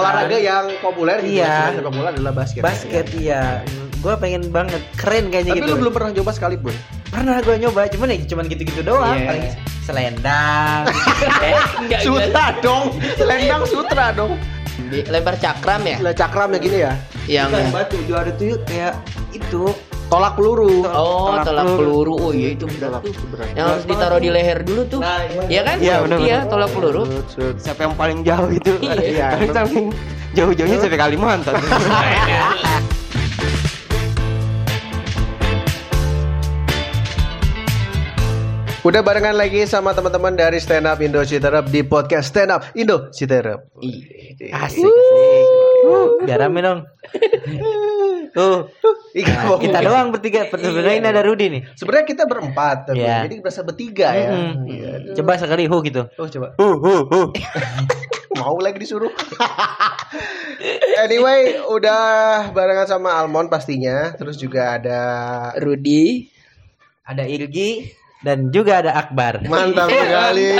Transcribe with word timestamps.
olahraga 0.00 0.36
yang 0.36 0.64
populer 0.78 1.16
gitu 1.20 1.36
Iya. 1.36 1.52
ya, 1.70 1.74
sepak 1.74 1.92
bola 1.92 2.08
adalah 2.10 2.32
basket. 2.32 2.60
basket 2.60 3.06
iya 3.14 3.60
gue 3.94 4.14
pengen 4.16 4.48
banget 4.48 4.80
keren 4.94 5.28
kayaknya 5.28 5.52
Tapi 5.52 5.60
gitu 5.60 5.70
lu 5.70 5.78
belum 5.78 5.92
pernah 5.92 6.10
coba 6.14 6.30
sekalipun. 6.32 6.72
pernah 7.06 7.36
gue 7.38 7.56
nyoba 7.58 7.84
cuman 7.86 8.06
ya 8.08 8.24
cuman 8.24 8.44
gitu-gitu 8.46 8.80
doang 8.80 9.12
Iya. 9.12 9.26
paling 9.26 9.44
selendang 9.82 10.82
Eh, 11.44 11.52
enggak, 11.52 11.68
enggak. 11.78 12.00
Sutra 12.00 12.44
dong, 12.60 12.84
selendang 13.14 13.62
sutra 13.64 14.06
dong. 14.10 14.32
Di- 14.86 15.04
Lempar 15.04 15.36
cakram 15.36 15.82
ya? 15.82 15.96
Lah 15.98 16.12
cakram 16.12 16.48
ya 16.50 16.58
gini 16.58 16.78
ya. 16.80 16.92
Yang 17.26 17.68
batu 17.70 17.96
juara 18.04 18.32
tuh 18.32 18.56
kayak 18.64 18.96
itu 19.30 19.62
Tolak 20.10 20.32
peluru. 20.34 20.82
Oh, 20.90 21.30
Tolak 21.30 21.44
tolak 21.46 21.64
peluru. 21.70 21.78
peluru. 21.78 22.14
Oh 22.18 22.32
iya 22.34 22.48
itu 22.58 22.66
berat 22.66 22.98
tuh. 23.00 23.14
berat. 23.30 23.46
Yang 23.54 23.66
harus 23.70 23.84
ditaruh 23.86 24.18
di 24.18 24.30
leher 24.34 24.58
dulu 24.66 24.82
tuh. 24.90 25.00
Nah, 25.00 25.22
iya. 25.22 25.42
Iya 25.46 25.60
kan? 25.62 25.76
Iya, 25.78 25.94
benar, 26.02 26.18
Iya, 26.18 26.38
tolak 26.50 26.70
peluru. 26.74 27.02
Siapa 27.56 27.80
yang 27.86 27.94
paling 27.94 28.18
jauh 28.26 28.50
itu? 28.50 28.72
Iya. 28.82 29.38
Paling 29.38 29.50
samping 29.54 29.86
jauh-jauhnya 30.34 30.78
sampai 30.82 30.98
Kalimantan. 30.98 31.54
Udah 38.80 39.04
barengan 39.04 39.36
lagi 39.36 39.68
sama 39.68 39.92
teman-teman 39.92 40.32
dari 40.32 40.56
Stand 40.56 40.88
Up 40.88 40.96
Indo 41.04 41.20
Citerep 41.20 41.68
di 41.68 41.84
podcast 41.84 42.32
Stand 42.32 42.48
Up 42.48 42.62
Indo 42.72 43.12
Citerep. 43.12 43.68
Iya. 43.76 44.56
asik 44.56 44.88
asik 44.88 45.44
uh, 45.84 46.24
biar 46.24 46.40
rame 46.40 46.64
dong 46.64 46.80
tuh 48.32 48.72
Ika 49.12 49.32
Nah, 49.36 49.60
kita 49.60 49.78
doang 49.84 50.08
bertiga 50.16 50.48
sebenarnya 50.48 50.96
ini 50.96 51.08
ada 51.12 51.20
Rudi 51.20 51.46
nih 51.52 51.62
Sebenarnya 51.76 52.06
kita 52.08 52.24
berempat, 52.24 52.88
tapi 52.88 53.04
Iya. 53.04 53.28
jadi 53.28 53.34
berasa 53.44 53.60
bertiga 53.60 54.08
ya. 54.16 54.28
Mm-mm. 54.32 54.52
Iya. 54.64 54.92
coba 55.12 55.36
sekali 55.36 55.68
hu 55.68 55.76
gitu 55.84 56.02
Oh 56.16 56.24
coba. 56.24 56.46
Uh, 56.56 56.76
uh, 56.80 57.00
uh. 57.04 57.26
Mau 58.40 58.56
lagi 58.56 58.80
disuruh. 58.80 59.12
anyway, 61.04 61.60
udah 61.68 62.00
barengan 62.56 62.88
sama 62.88 63.12
Almond 63.20 63.52
pastinya. 63.52 64.16
Terus 64.16 64.40
juga 64.40 64.80
ada 64.80 65.00
Rudi. 65.60 66.24
ada 67.04 67.26
Ilgi 67.26 67.99
dan 68.20 68.52
juga 68.52 68.84
ada 68.84 68.92
Akbar 68.94 69.40
mantap 69.48 69.88
sekali. 70.04 70.52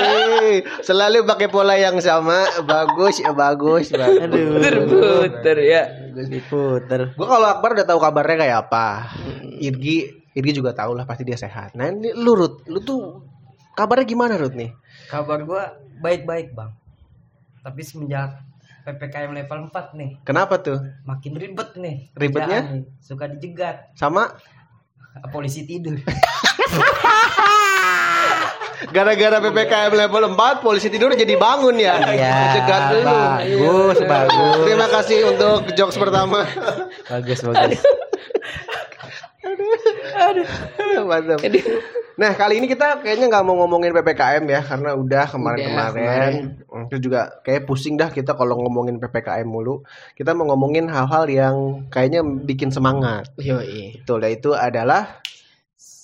Selalu 0.81 1.29
pakai 1.29 1.49
pola 1.53 1.77
yang 1.77 2.01
sama. 2.01 2.49
Bagus, 2.65 3.21
bagus, 3.23 3.93
bagus. 3.93 4.21
aduh 4.21 4.57
Puter-puter 4.57 5.57
ya. 5.61 5.83
diputer 6.11 7.13
Gue 7.15 7.27
kalau 7.29 7.49
Akbar 7.49 7.77
udah 7.77 7.87
tahu 7.87 8.01
kabarnya 8.01 8.37
kayak 8.41 8.57
apa. 8.69 9.13
Irgi, 9.61 10.09
Irgi 10.33 10.53
juga 10.57 10.73
tahu 10.73 10.97
lah 10.97 11.05
pasti 11.05 11.23
dia 11.23 11.37
sehat. 11.37 11.77
Nah 11.77 11.93
ini 11.93 12.17
lu 12.17 12.33
Rut, 12.33 12.65
lu 12.65 12.81
tuh 12.81 13.25
kabarnya 13.77 14.09
gimana 14.09 14.41
Rut 14.41 14.57
nih? 14.57 14.73
Kabar 15.07 15.45
gua 15.45 15.77
baik-baik, 16.01 16.57
Bang. 16.57 16.73
Tapi 17.61 17.81
semenjak 17.85 18.41
PPKM 18.89 19.37
level 19.37 19.69
4 19.69 19.93
nih, 19.93 20.11
Kenapa 20.25 20.57
tuh? 20.65 20.81
makin 21.05 21.37
ribet 21.37 21.77
nih. 21.77 22.09
Ribetnya? 22.17 22.73
nih. 22.73 22.89
Suka 23.05 23.29
dijegat, 23.29 23.93
Sama 23.93 24.33
polisi 25.29 25.69
tidur. 25.69 26.01
gara-gara 28.91 29.37
PPKM 29.39 29.93
level 29.95 30.23
4 30.35 30.65
polisi 30.65 30.91
tidur 30.91 31.15
jadi 31.15 31.39
bangun 31.39 31.77
ya. 31.79 31.95
Iya, 32.11 32.35
Cegat 32.59 32.83
dulu. 32.91 33.07
bagus, 33.07 33.99
bagus. 34.05 34.57
Terima 34.67 34.87
kasih 34.91 35.19
untuk 35.31 35.59
jokes 35.79 35.97
pertama. 35.97 36.43
bagus 37.07 37.39
bagus 37.45 37.81
Mantap. 41.01 41.41
Nah 42.21 42.37
kali 42.37 42.61
ini 42.61 42.69
kita 42.69 43.01
kayaknya 43.01 43.33
nggak 43.33 43.45
mau 43.49 43.57
ngomongin 43.65 43.97
ppkm 43.97 44.45
ya 44.45 44.61
karena 44.61 44.93
udah 44.93 45.25
kemarin-kemarin. 45.33 46.33
Itu 46.91 46.97
juga 47.01 47.41
kayak 47.41 47.65
pusing 47.65 47.97
dah 47.97 48.13
kita 48.13 48.37
kalau 48.37 48.61
ngomongin 48.61 49.01
ppkm 49.01 49.49
mulu. 49.49 49.81
Kita 50.13 50.37
mau 50.37 50.53
ngomongin 50.53 50.93
hal-hal 50.93 51.25
yang 51.33 51.57
kayaknya 51.89 52.21
bikin 52.45 52.69
semangat. 52.69 53.33
Yoi. 53.41 54.05
Betul, 54.05 54.29
itu 54.29 54.53
adalah 54.53 55.25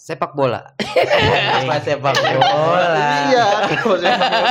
sepak 0.07 0.39
bola 0.39 0.63
apa 1.59 1.83
sepak 1.83 2.15
bola 2.15 3.27
iya. 3.27 3.47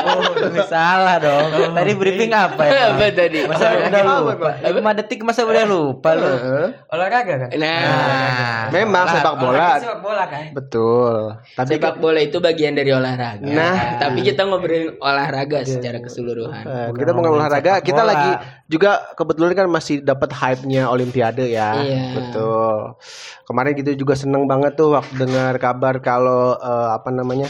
oh 0.04 0.68
salah 0.68 1.16
dong 1.16 1.72
tadi 1.72 1.96
briefing 1.96 2.36
apa 2.36 2.60
ya 2.68 2.92
Apa 2.92 3.08
tadi? 3.16 3.48
masa 3.48 3.72
udah 3.72 4.04
lupa 4.04 4.52
lima 4.68 4.92
detik 4.92 5.24
masa 5.24 5.48
udah 5.48 5.64
lupa 5.64 6.12
lu 6.12 6.28
Heeh. 6.28 6.68
Olahraga 6.92 7.34
kan? 7.48 7.50
Nah, 7.56 8.68
Memang 8.72 9.06
sepak 9.10 9.36
bola. 9.40 9.56
Olahraga 9.56 9.80
sepak 9.84 10.00
bola 10.04 10.24
kan? 10.28 10.44
Betul. 10.52 11.16
Tapi 11.56 11.72
sepak 11.76 11.96
bola 12.04 12.20
itu 12.20 12.38
bagian 12.44 12.74
dari 12.76 12.92
olahraga. 12.92 13.46
Nah. 13.46 14.00
tapi 14.00 14.28
kita 14.28 14.44
ngobrolin 14.48 14.96
olahraga 15.00 15.64
secara 15.64 16.04
keseluruhan. 16.04 16.64
Eh, 16.66 16.88
kita 16.96 17.12
mau 17.16 17.24
olahraga, 17.32 17.80
kita 17.80 18.04
bola. 18.04 18.12
lagi 18.12 18.32
juga 18.68 19.14
kebetulan 19.14 19.54
kan 19.54 19.68
masih 19.70 20.02
dapat 20.02 20.34
hype-nya 20.36 20.90
Olimpiade 20.92 21.48
ya. 21.48 21.80
Iya. 21.80 22.04
Betul. 22.18 22.98
Kemarin 23.46 23.72
gitu 23.78 23.92
juga 24.06 24.14
seneng 24.18 24.50
banget 24.50 24.74
tuh 24.74 24.98
waktu 24.98 25.24
dengar 25.46 25.62
kabar 25.62 26.02
kalau 26.02 26.58
eh, 26.58 26.90
apa 26.90 27.14
namanya? 27.14 27.46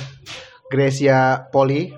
Gracia 0.68 1.48
Poli 1.48 1.96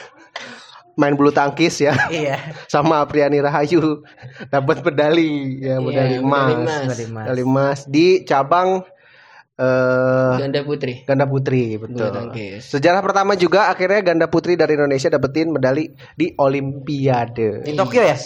main 0.96 1.16
bulu 1.16 1.28
tangkis 1.28 1.80
ya 1.80 1.92
iya 2.08 2.36
sama 2.72 3.00
Apriani 3.00 3.40
Rahayu 3.40 4.04
dapat 4.48 4.84
medali 4.84 5.56
ya 5.58 5.80
medali 5.80 6.16
Iya, 6.16 6.24
emas. 6.24 6.48
medali 6.48 6.64
emas. 6.64 6.80
Medali 6.84 7.04
emas. 7.04 7.24
Medali 7.26 7.42
emas 7.42 7.78
di 7.84 8.06
cabang 8.22 8.68
eh 9.52 10.32
Ganda 10.40 10.64
putri. 10.64 11.04
Ganda 11.04 11.28
putri, 11.28 11.76
betul. 11.76 12.08
Sejarah 12.64 13.04
pertama 13.04 13.36
juga 13.36 13.68
akhirnya 13.68 14.00
ganda 14.00 14.24
putri 14.32 14.56
dari 14.56 14.80
Indonesia 14.80 15.12
dapetin 15.12 15.52
medali 15.52 15.92
di 16.16 16.32
Olimpiade 16.40 17.60
di 17.60 17.76
Tokyo 17.76 18.00
ya 18.00 18.16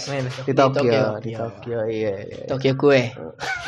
di 0.46 0.52
Tokyo, 0.54 0.86
Tokyo. 0.86 1.02
di 1.18 1.32
Tokyo, 1.34 1.78
iya. 1.90 2.14
iya. 2.22 2.46
Tokyo 2.46 2.72
kue. 2.78 3.10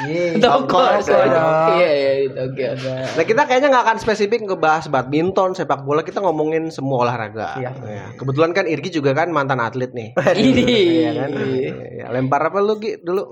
Iya. 0.07 0.39
Tokyo. 0.39 0.87
Dong. 1.03 1.69
Iya, 1.83 1.91
iya 1.91 2.13
di 2.23 2.29
Tokyo. 2.31 2.71
Nah 3.19 3.25
kita 3.27 3.43
kayaknya 3.51 3.69
nggak 3.75 3.85
akan 3.91 3.99
spesifik 3.99 4.47
ngebahas 4.47 4.87
badminton, 4.87 5.59
sepak 5.59 5.83
bola, 5.83 6.07
kita 6.07 6.23
ngomongin 6.23 6.71
semua 6.71 7.11
olahraga. 7.11 7.59
Iya. 7.59 7.71
Ya, 7.83 8.05
Kebetulan 8.15 8.55
kan 8.55 8.71
Irgi 8.71 8.95
juga 9.03 9.19
kan 9.19 9.35
mantan 9.35 9.59
atlet 9.59 9.91
nih. 9.91 10.15
Ini. 10.39 10.63
Iya 10.63 11.11
kan? 11.27 11.31
Iya, 11.43 12.07
Lempar 12.15 12.55
apa 12.55 12.63
lu 12.63 12.79
Gi 12.79 13.03
dulu? 13.03 13.27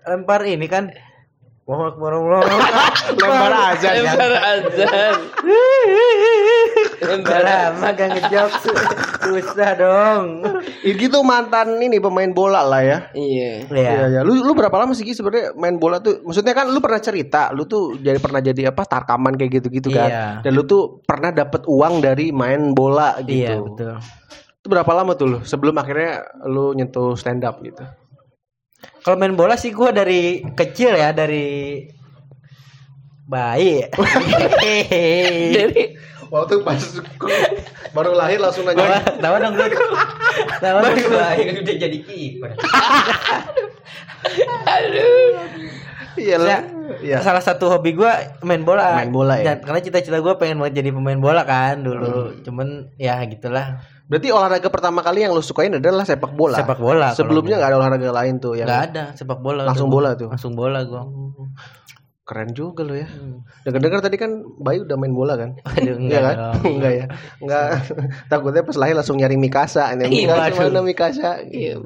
lempar 0.00 0.40
ini 0.48 0.64
kan 0.64 0.88
Allahu 1.70 1.86
Akbar. 1.94 2.10
Lempar 3.14 3.54
aja 3.54 3.88
kan. 3.94 4.02
Lempar 4.02 4.32
azan. 4.42 5.14
Lempar 6.98 7.42
Lama 7.46 7.88
gak 7.94 8.08
ngejok 8.10 8.50
susah 9.22 9.70
dong. 9.78 10.42
Irgi 10.82 11.06
tuh 11.06 11.22
mantan 11.22 11.78
ini 11.78 12.02
pemain 12.02 12.26
bola 12.34 12.66
lah 12.66 12.82
ya. 12.82 12.98
Iya. 13.14 13.70
Iya 13.70 13.90
Iya. 14.02 14.06
ya. 14.18 14.20
Lu 14.26 14.42
lu 14.42 14.50
berapa 14.58 14.74
lama 14.82 14.98
sih 14.98 15.06
sebenarnya 15.14 15.54
main 15.54 15.78
bola 15.78 16.02
tuh? 16.02 16.18
Maksudnya 16.26 16.58
kan 16.58 16.66
lu 16.66 16.82
pernah 16.82 16.98
cerita, 16.98 17.54
lu 17.54 17.62
tuh 17.70 17.94
jadi 18.02 18.18
pernah 18.18 18.42
jadi 18.42 18.74
apa 18.74 18.82
tarkaman 18.82 19.38
kayak 19.38 19.62
gitu-gitu 19.62 19.94
kan. 19.94 20.10
Iya. 20.10 20.26
Dan 20.42 20.58
lu 20.58 20.66
tuh 20.66 20.98
pernah 21.06 21.30
dapat 21.30 21.70
uang 21.70 22.02
dari 22.02 22.34
main 22.34 22.74
bola 22.74 23.14
gitu. 23.22 23.46
Iya 23.46 23.62
betul. 23.62 23.94
Itu 24.58 24.66
berapa 24.66 24.90
lama 24.90 25.14
tuh 25.14 25.26
lu 25.30 25.38
sebelum 25.46 25.78
akhirnya 25.78 26.26
lu 26.50 26.74
nyentuh 26.74 27.14
stand 27.14 27.46
up 27.46 27.62
gitu? 27.62 27.86
Kalau 29.00 29.16
main 29.16 29.32
bola 29.32 29.56
sih 29.56 29.70
gua 29.70 29.90
dari 29.90 30.44
kecil 30.52 30.92
ya 30.92 31.10
dari 31.10 31.84
bayi. 33.24 33.86
Dari 35.54 35.96
Waktu 36.30 36.62
pas 36.62 36.78
baru 37.90 38.14
lahir 38.14 38.38
langsung 38.38 38.62
nanya. 38.62 39.02
tawa 39.18 39.42
dong 39.42 39.58
gue. 39.58 39.66
Tawa 40.62 40.78
dong 40.78 40.94
lahir 41.10 41.58
udah 41.58 41.74
jadi 41.76 41.98
kiper. 42.00 42.50
Iya 46.18 46.36
lah. 46.36 46.48
Ya, 46.50 46.58
Iya. 47.00 47.16
Salah 47.22 47.38
satu 47.40 47.70
hobi 47.70 47.94
gua 47.94 48.18
main 48.42 48.66
bola. 48.66 48.98
Main 48.98 49.14
bola 49.14 49.38
ya? 49.38 49.54
Dan- 49.54 49.62
karena 49.62 49.80
cita-cita 49.80 50.18
gua 50.18 50.36
pengen 50.36 50.58
banget 50.58 50.82
jadi 50.82 50.90
pemain 50.90 51.16
bola 51.16 51.46
kan 51.46 51.80
dulu. 51.80 52.34
Cuman 52.42 52.90
ya 52.98 53.22
gitulah. 53.24 53.78
Berarti 54.10 54.28
olahraga 54.34 54.68
pertama 54.74 55.06
kali 55.06 55.22
yang 55.22 55.30
lu 55.30 55.38
sukain 55.38 55.70
adalah 55.78 56.02
sepak 56.02 56.34
bola. 56.34 56.58
Sepak 56.58 56.82
bola. 56.82 57.14
Sebelumnya 57.14 57.62
nggak 57.62 57.70
ada 57.70 57.78
olahraga 57.78 58.10
lain 58.10 58.42
tuh 58.42 58.58
yang 58.58 58.66
nggak 58.66 58.84
ada 58.90 59.04
sepak 59.14 59.38
bola. 59.38 59.62
Langsung 59.70 59.86
tuh. 59.86 59.94
bola 59.94 60.10
tuh? 60.18 60.28
Langsung 60.34 60.52
bola 60.58 60.82
gua. 60.82 61.06
keren 62.26 62.54
juga 62.54 62.86
lu 62.86 62.94
ya. 62.94 63.10
Dengar-dengar 63.66 64.06
tadi 64.06 64.14
kan 64.14 64.30
Bayu 64.62 64.86
udah 64.86 64.94
main 64.94 65.10
bola 65.10 65.34
kan? 65.34 65.50
Aduh, 65.66 65.82
Iya 65.82 65.94
enggak 65.98 66.22
kan? 66.22 66.36
dong. 66.38 66.54
enggak 66.78 66.92
ya. 66.94 67.06
Enggak. 67.42 67.66
Takutnya 68.30 68.62
pas 68.62 68.76
lahir 68.78 68.94
langsung 68.94 69.18
nyari 69.18 69.34
Mikasa. 69.34 69.90
Ini 69.94 70.06
Iya, 70.06 70.26
Mikasa 70.38 70.62
mana 70.62 70.80
Mikasa? 70.82 71.30
Iya. 71.46 71.82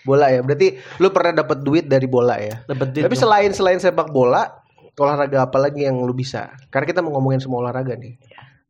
Bola 0.00 0.32
ya. 0.32 0.40
Berarti 0.40 0.80
lu 0.96 1.12
pernah 1.12 1.44
dapat 1.44 1.60
duit 1.60 1.84
dari 1.84 2.08
bola 2.08 2.40
ya? 2.40 2.64
Dapat 2.64 2.88
duit 2.88 3.04
Tapi 3.04 3.16
gua. 3.16 3.22
selain 3.28 3.52
selain 3.52 3.76
sepak 3.76 4.08
bola, 4.08 4.48
olahraga 4.96 5.44
apa 5.44 5.56
lagi 5.60 5.84
yang 5.84 6.00
lu 6.04 6.16
bisa? 6.16 6.56
Karena 6.72 6.88
kita 6.88 7.00
mau 7.04 7.12
ngomongin 7.20 7.44
semua 7.44 7.60
olahraga 7.60 7.96
nih. 7.96 8.16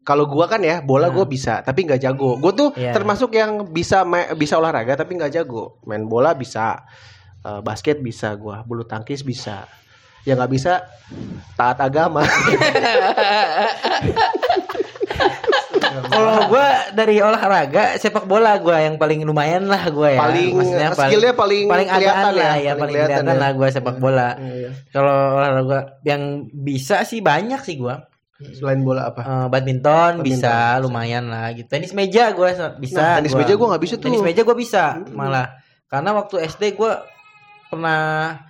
Kalau 0.00 0.24
gua 0.24 0.48
kan 0.48 0.64
ya, 0.64 0.80
bola 0.80 1.12
gua 1.12 1.28
bisa, 1.28 1.60
tapi 1.60 1.84
nggak 1.84 2.00
jago. 2.00 2.40
Gua 2.40 2.52
tuh 2.56 2.72
Iya. 2.72 2.96
termasuk 2.96 3.36
yang 3.36 3.68
bisa 3.68 4.02
bisa 4.32 4.56
olahraga 4.56 4.96
tapi 4.96 5.14
nggak 5.14 5.32
jago. 5.36 5.76
Main 5.84 6.08
bola 6.08 6.32
bisa, 6.32 6.82
eh, 7.44 7.60
basket 7.60 8.00
bisa 8.00 8.32
gua, 8.34 8.64
bulu 8.64 8.88
tangkis 8.88 9.20
bisa. 9.20 9.68
Yang 10.24 10.36
nggak 10.40 10.52
bisa 10.52 10.72
taat 11.54 11.80
agama. 11.80 12.24
Kalau 16.10 16.48
gua 16.48 16.66
dari 16.92 17.20
olahraga 17.20 17.96
sepak 17.96 18.24
bola 18.24 18.56
gua 18.60 18.80
yang 18.84 18.96
paling 18.96 19.24
lumayan 19.24 19.68
lah 19.68 19.88
gua 19.90 20.16
ya. 20.16 20.20
Paling, 20.20 20.52
Maksudnya 20.56 20.88
skillnya 20.96 21.32
paling 21.36 21.64
paling 21.68 21.88
kelihatan 21.88 22.20
adaan 22.20 22.34
ya, 22.36 22.40
lah 22.40 22.56
ya, 22.56 22.72
paling 22.72 22.80
paling 22.80 22.94
kelihatan 22.94 23.24
kelihatan 23.24 23.36
ya. 23.36 23.40
lah 23.40 23.50
gua 23.56 23.68
sepak 23.70 23.96
bola. 24.00 24.28
Iya. 24.38 24.70
Kalau 24.92 25.16
olahraga 25.36 25.78
yang 26.04 26.22
bisa 26.52 27.04
sih 27.04 27.20
banyak 27.20 27.60
sih 27.64 27.76
gua. 27.80 28.09
Selain 28.56 28.80
bola 28.80 29.12
apa? 29.12 29.20
Eh, 29.20 29.46
badminton, 29.52 30.24
bisa 30.24 30.80
lumayan 30.80 31.28
lah 31.28 31.52
gitu. 31.52 31.68
Tenis 31.68 31.92
meja 31.92 32.32
gua 32.32 32.48
so- 32.56 32.76
bisa. 32.80 33.00
Nah, 33.00 33.14
tenis 33.20 33.36
meja 33.36 33.52
gua 33.54 33.66
nggak 33.76 33.82
bisa 33.84 33.94
tuh. 34.00 34.08
Tenis 34.08 34.24
meja 34.24 34.40
gua 34.42 34.56
bisa 34.56 34.84
malah. 35.12 35.60
Karena 35.92 36.16
waktu 36.16 36.40
SD 36.48 36.74
gua 36.74 37.04
pernah 37.68 38.40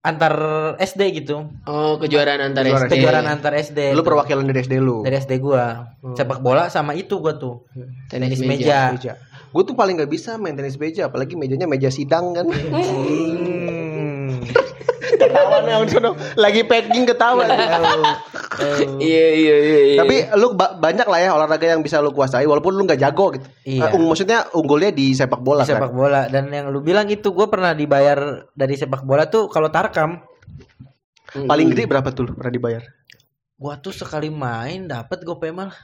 antar 0.00 0.34
SD 0.80 1.02
gitu. 1.20 1.44
Oh, 1.68 2.00
kejuaraan 2.00 2.40
antar 2.40 2.64
Kejuaraan. 2.64 2.88
SD. 2.88 2.94
Kejuaraan 2.96 3.26
antar 3.28 3.52
SD. 3.58 3.78
Lu 3.92 4.00
perwakilan 4.06 4.46
dari 4.48 4.60
SD 4.64 4.74
lu. 4.80 5.02
dari 5.02 5.18
SD 5.18 5.32
gua. 5.42 5.90
Sepak 6.16 6.40
bola 6.40 6.70
sama 6.70 6.94
itu 6.94 7.18
gua 7.18 7.36
tuh. 7.36 7.66
Tenis 8.08 8.38
Tenis 8.38 8.40
meja. 8.46 8.48
meja. 8.48 8.80
meja. 8.94 9.12
Gue 9.50 9.66
tuh 9.66 9.74
paling 9.74 9.98
nggak 9.98 10.12
bisa 10.14 10.38
main 10.38 10.54
tenis 10.54 10.78
meja, 10.78 11.10
apalagi 11.10 11.34
mejanya 11.34 11.66
meja 11.66 11.90
sidang 11.90 12.30
kan. 12.38 12.46
Hmm. 12.60 13.89
Ketawa 15.20 15.56
Om 15.60 15.86
Sono. 15.86 16.10
lagi 16.34 16.64
packing 16.64 17.04
ketawa. 17.04 17.44
Iya, 19.00 19.26
iya, 19.30 19.56
iya. 19.56 19.78
iya. 19.86 19.98
Tapi 19.98 20.14
lu 20.34 20.52
ba- 20.52 20.74
banyak 20.74 21.06
lah 21.06 21.18
ya 21.18 21.30
olahraga 21.32 21.64
yang 21.66 21.80
bisa 21.80 21.96
lu 21.98 22.10
kuasai 22.10 22.44
walaupun 22.44 22.72
lu 22.72 22.84
nggak 22.84 22.98
jago 22.98 23.32
gitu. 23.32 23.46
Iya. 23.64 23.88
Ung- 23.90 24.08
maksudnya 24.08 24.48
unggulnya 24.52 24.90
di 24.90 25.12
sepak 25.12 25.40
bola 25.40 25.62
Di 25.62 25.70
sepak 25.70 25.88
kan. 25.88 25.96
bola 25.96 26.20
dan 26.26 26.48
yang 26.48 26.68
lu 26.68 26.80
bilang 26.80 27.06
itu 27.06 27.30
gua 27.30 27.46
pernah 27.46 27.72
dibayar 27.72 28.18
dari 28.50 28.74
sepak 28.74 29.00
bola 29.02 29.26
tuh 29.26 29.46
kalau 29.46 29.68
tarkam 29.68 30.20
Paling 31.30 31.70
gede 31.70 31.86
berapa 31.86 32.10
tuh 32.10 32.26
lu 32.26 32.32
pernah 32.34 32.50
dibayar? 32.50 32.82
gua 33.54 33.76
tuh 33.76 33.92
sekali 33.92 34.28
main 34.28 34.84
dapat 34.84 35.20
gope 35.20 35.48
malah 35.48 35.76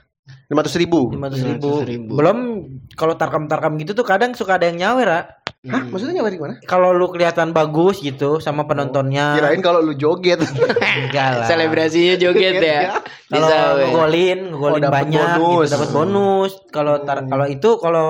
Lima 0.50 0.58
ratus 0.58 0.74
ribu. 0.74 1.06
lima 1.08 1.30
ribu. 1.30 1.86
ribu. 1.86 2.12
Belum 2.18 2.66
kalau 2.92 3.14
tarkam-tarkam 3.14 3.78
gitu 3.78 3.94
tuh 3.94 4.02
kadang 4.02 4.34
suka 4.34 4.58
ada 4.58 4.66
yang 4.66 4.82
nyawer, 4.82 5.06
Ra. 5.06 5.20
Hah? 5.66 5.82
Maksudnya 5.82 6.22
nyawa 6.22 6.30
di 6.30 6.38
mana? 6.38 6.54
Kalau 6.62 6.94
lu 6.94 7.10
kelihatan 7.10 7.50
bagus 7.50 7.98
gitu 7.98 8.38
sama 8.38 8.68
penontonnya. 8.68 9.34
Kirain 9.34 9.58
kalau 9.58 9.82
lu 9.82 9.98
joget. 9.98 10.38
enggak 10.38 11.42
lah. 11.42 11.46
Selebrasinya 11.48 12.14
joget 12.14 12.62
ya. 12.62 13.02
Kalau 13.26 13.48
ngegolin, 13.74 14.54
ngegolin 14.54 14.82
Oh, 14.86 14.92
banyak 14.94 15.28
bonus. 15.34 15.66
gitu, 15.66 15.72
dapat 15.74 15.88
bonus. 15.90 16.52
Kalau 16.70 16.94
tar- 17.02 17.26
kalau 17.26 17.46
itu 17.50 17.70
kalau 17.82 18.08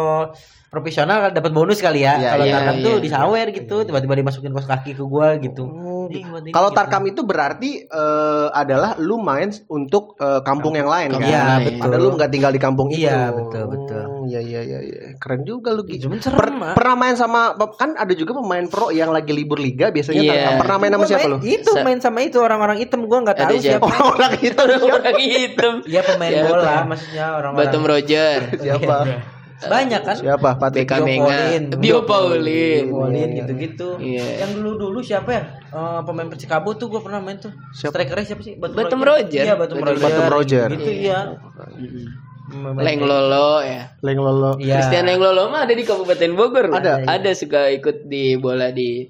profesional 0.69 1.33
dapat 1.33 1.53
bonus 1.57 1.81
kali 1.81 2.05
ya. 2.05 2.21
Iya, 2.21 2.31
kalau 2.37 2.45
iya, 2.45 2.55
tarkam 2.61 2.77
iya. 2.77 2.85
tuh 2.85 2.95
disawer 3.01 3.47
gitu, 3.49 3.77
tiba-tiba 3.89 4.15
dimasukin 4.15 4.53
kos 4.53 4.69
kaki 4.69 4.93
ke 4.93 5.05
gua 5.09 5.41
gitu. 5.41 5.65
Oh, 5.65 5.96
Ini, 6.09 6.23
Kalau 6.49 6.69
gitu. 6.69 6.77
tarkam 6.77 7.03
itu 7.05 7.21
berarti 7.23 7.71
eh, 7.83 8.49
adalah 8.51 8.95
lu 8.97 9.19
main 9.19 9.49
untuk 9.67 10.15
eh, 10.17 10.41
kampung 10.41 10.73
yang 10.73 10.87
lain 10.87 11.13
kan? 11.13 11.23
Iya, 11.23 11.45
betul. 11.61 11.83
Ada 11.83 11.97
lu 11.97 12.09
nggak 12.13 12.31
tinggal 12.31 12.51
di 12.51 12.59
kampung 12.59 12.89
itu. 12.89 13.03
Iya, 13.03 13.31
betul, 13.31 13.65
betul. 13.69 14.05
Oh, 14.05 14.15
Iya 14.27 14.41
iya 14.41 14.61
iya 14.61 14.79
iya. 14.81 14.99
Keren 15.17 15.43
juga 15.43 15.71
lu 15.71 15.83
gitu. 15.85 16.07
Cuman 16.07 16.19
serem, 16.19 16.37
Per- 16.37 16.59
ah. 16.61 16.75
pernah 16.75 16.95
main 16.95 17.15
sama 17.15 17.41
kan 17.73 17.95
ada 17.95 18.11
juga 18.11 18.35
pemain 18.35 18.67
pro 18.67 18.91
yang 18.91 19.09
lagi 19.09 19.31
libur 19.31 19.57
liga 19.57 19.89
biasanya 19.89 20.19
Iya. 20.19 20.33
tarkam. 20.35 20.55
Pernah 20.61 20.77
main 20.77 20.91
sama 20.91 20.99
Gua 20.99 21.09
siapa 21.09 21.23
main- 21.23 21.33
lu? 21.33 21.39
Itu 21.43 21.71
Sa- 21.71 21.83
main 21.83 21.99
sama 22.01 22.19
itu 22.21 22.39
orang-orang 22.39 22.77
hitam 22.77 23.01
gua 23.05 23.19
nggak 23.23 23.37
tahu 23.37 23.55
siapa? 23.57 23.87
siapa. 23.87 23.87
Orang 24.05 24.33
itu 24.37 24.63
Orang 24.99 25.17
hitam. 25.17 25.75
Iya 25.85 26.01
pemain 26.03 26.33
bola 26.43 26.75
maksudnya 26.85 27.25
orang-orang. 27.33 27.67
Batum 27.67 27.83
Roger. 27.85 28.39
siapa? 28.57 28.97
Banyak 29.57 30.03
kan? 30.05 30.17
Siapa? 30.21 30.51
Patrick 30.61 30.85
BK 30.85 30.93
Bio 31.01 31.07
Menga. 31.09 31.25
Paulin. 31.25 31.63
Bio 31.81 31.99
Paulin. 32.05 32.85
Paulin 32.93 33.29
gitu-gitu. 33.41 33.89
Iya. 33.97 34.45
Yang 34.45 34.51
dulu-dulu 34.61 34.99
siapa 35.01 35.31
ya? 35.33 35.43
Eh, 35.73 36.01
pemain 36.05 36.29
Persikabo 36.29 36.77
tuh 36.77 36.93
gua 36.93 37.01
pernah 37.01 37.25
main 37.25 37.41
tuh. 37.41 37.53
Siapa? 37.73 37.97
Strikernya 37.97 38.27
siapa 38.29 38.43
sih? 38.45 38.55
Batum 38.61 39.01
Roger. 39.01 39.45
Iya, 39.49 39.55
Batum 39.57 39.81
Batum 39.81 39.97
Roger. 39.97 40.05
Batum 40.05 40.27
Roger. 40.29 40.69
Gitu 40.77 40.91
iya. 40.93 41.21
Leng 42.77 43.01
Lolo 43.03 43.65
ya. 43.65 43.91
Leng 44.05 44.21
Lolo. 44.21 44.53
Iya. 44.61 44.79
Christian 44.79 45.09
Leng 45.09 45.19
Lolo 45.25 45.49
mah 45.49 45.65
ada 45.65 45.75
di 45.75 45.83
Kabupaten 45.83 46.31
Bogor. 46.37 46.67
Ada. 46.71 47.09
Ada 47.09 47.31
suka 47.33 47.73
ikut 47.73 48.07
di 48.07 48.37
bola 48.37 48.71
di 48.71 49.09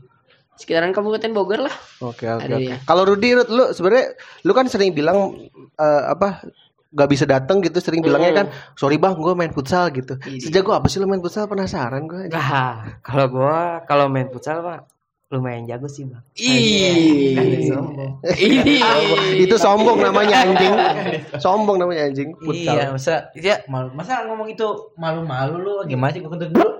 sekitaran 0.56 0.94
Kabupaten 0.94 1.36
Bogor 1.36 1.60
lah. 1.68 1.74
Oke 2.00 2.24
oke. 2.30 2.48
Oke. 2.48 2.74
Kalau 2.88 3.02
Rudi 3.04 3.36
Rud, 3.36 3.48
lu 3.52 3.64
sebenarnya 3.76 4.16
lu 4.46 4.52
kan 4.56 4.70
sering 4.72 4.96
bilang 4.96 5.36
eh, 5.76 6.02
apa 6.08 6.48
gak 6.96 7.08
bisa 7.08 7.28
datang 7.28 7.60
gitu 7.60 7.76
sering 7.78 8.00
bilangnya 8.00 8.32
kan 8.32 8.46
sorry 8.72 8.96
bang 8.96 9.12
gue 9.12 9.34
main 9.36 9.52
futsal 9.52 9.92
gitu 9.92 10.16
sejago 10.40 10.72
apa 10.72 10.88
sih 10.88 10.96
lu 10.96 11.06
main 11.06 11.20
futsal 11.20 11.44
penasaran 11.44 12.08
gue 12.08 12.32
Nah, 12.32 12.96
kalau 13.04 13.28
gua 13.28 13.84
kalau 13.84 14.08
main 14.08 14.26
futsal 14.26 14.64
pak 14.64 14.88
lumayan 15.26 15.66
jago 15.66 15.90
sih 15.90 16.06
bang. 16.06 16.22
Ih. 16.38 17.34
Sombong. 17.66 18.22
Ih. 18.30 19.42
itu 19.42 19.58
sombong 19.58 19.98
namanya 19.98 20.46
anjing 20.46 20.70
sombong 21.44 21.82
namanya 21.82 22.06
anjing 22.06 22.30
Iya, 22.30 22.38
futsal 22.46 22.76
masa 22.94 23.14
ya 23.34 23.58
malu. 23.66 23.90
Masa 23.90 24.22
ngomong 24.22 24.46
itu 24.46 24.62
malu-malu 24.94 25.58
lu 25.58 25.72
gimana 25.84 26.14
sih 26.14 26.22
gua 26.22 26.30
kentut 26.30 26.54
dulu. 26.54 26.70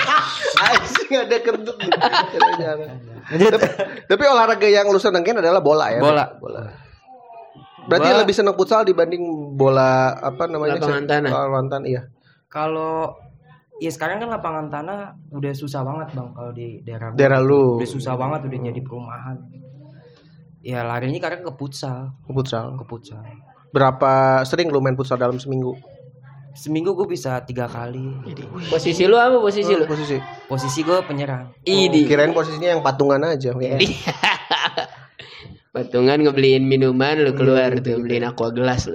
anjing 0.64 1.10
ada 1.12 1.36
kentut 1.44 1.76
tapi, 3.52 3.68
tapi 4.08 4.22
olahraga 4.26 4.64
yang 4.64 4.88
lu 4.88 4.96
senengin 4.96 5.44
adalah 5.44 5.60
bola 5.60 5.92
ya 5.92 6.00
Bola. 6.00 6.24
bola 6.40 6.83
berarti 7.84 8.08
Bola. 8.08 8.20
lebih 8.20 8.34
seneng 8.34 8.54
futsal 8.54 8.82
dibanding 8.82 9.22
bola 9.52 10.14
apa 10.14 10.44
namanya 10.46 10.78
Lapangan 10.78 11.04
tanah. 11.04 11.30
lapangan 11.30 11.66
tanah 11.70 11.86
iya 11.86 12.02
Kalau 12.46 13.12
ya 13.76 13.90
sekarang 13.90 14.18
kan 14.18 14.30
lapangan 14.30 14.66
tanah 14.68 14.98
udah 15.30 15.52
susah 15.52 15.82
banget 15.82 16.08
bang 16.12 16.28
kalau 16.30 16.50
di 16.50 16.80
daerah 16.80 17.10
gua. 17.10 17.18
daerah 17.18 17.40
lu 17.40 17.76
Udah 17.76 17.90
susah 17.90 18.14
banget 18.14 18.40
udah 18.46 18.58
jadi 18.70 18.80
perumahan. 18.80 19.36
Ya 20.60 20.80
larinya 20.80 21.20
kadang 21.20 21.44
ke 21.44 21.52
futsal, 21.52 22.16
futsal 22.24 22.72
ke 22.74 22.84
futsal. 22.84 23.20
berapa 23.68 24.40
sering 24.42 24.70
lu 24.70 24.78
main 24.78 24.94
futsal 24.94 25.16
dalam 25.16 25.36
seminggu 25.36 25.74
Seminggu 26.54 26.94
gue 26.94 27.10
bisa 27.10 27.42
tiga 27.42 27.66
kali. 27.66 28.14
Posisi 28.70 29.02
lu 29.04 29.18
apa 29.18 29.42
posisi 29.42 29.74
lu? 29.74 29.90
posisi 29.90 30.14
Posisi 30.46 30.80
gue 30.80 31.02
penyerang. 31.02 31.50
Idi. 31.66 32.06
kirain 32.06 32.30
posisinya 32.30 32.70
yang 32.70 32.80
patungan 32.80 33.18
aja 33.26 33.50
Patungan 35.74 36.22
ngebeliin 36.22 36.62
minuman 36.62 37.18
lu 37.18 37.34
keluar 37.34 37.74
tuh 37.76 37.98
beliin 37.98 38.22
aqua 38.22 38.48
gelas 38.48 38.86
lu. 38.86 38.94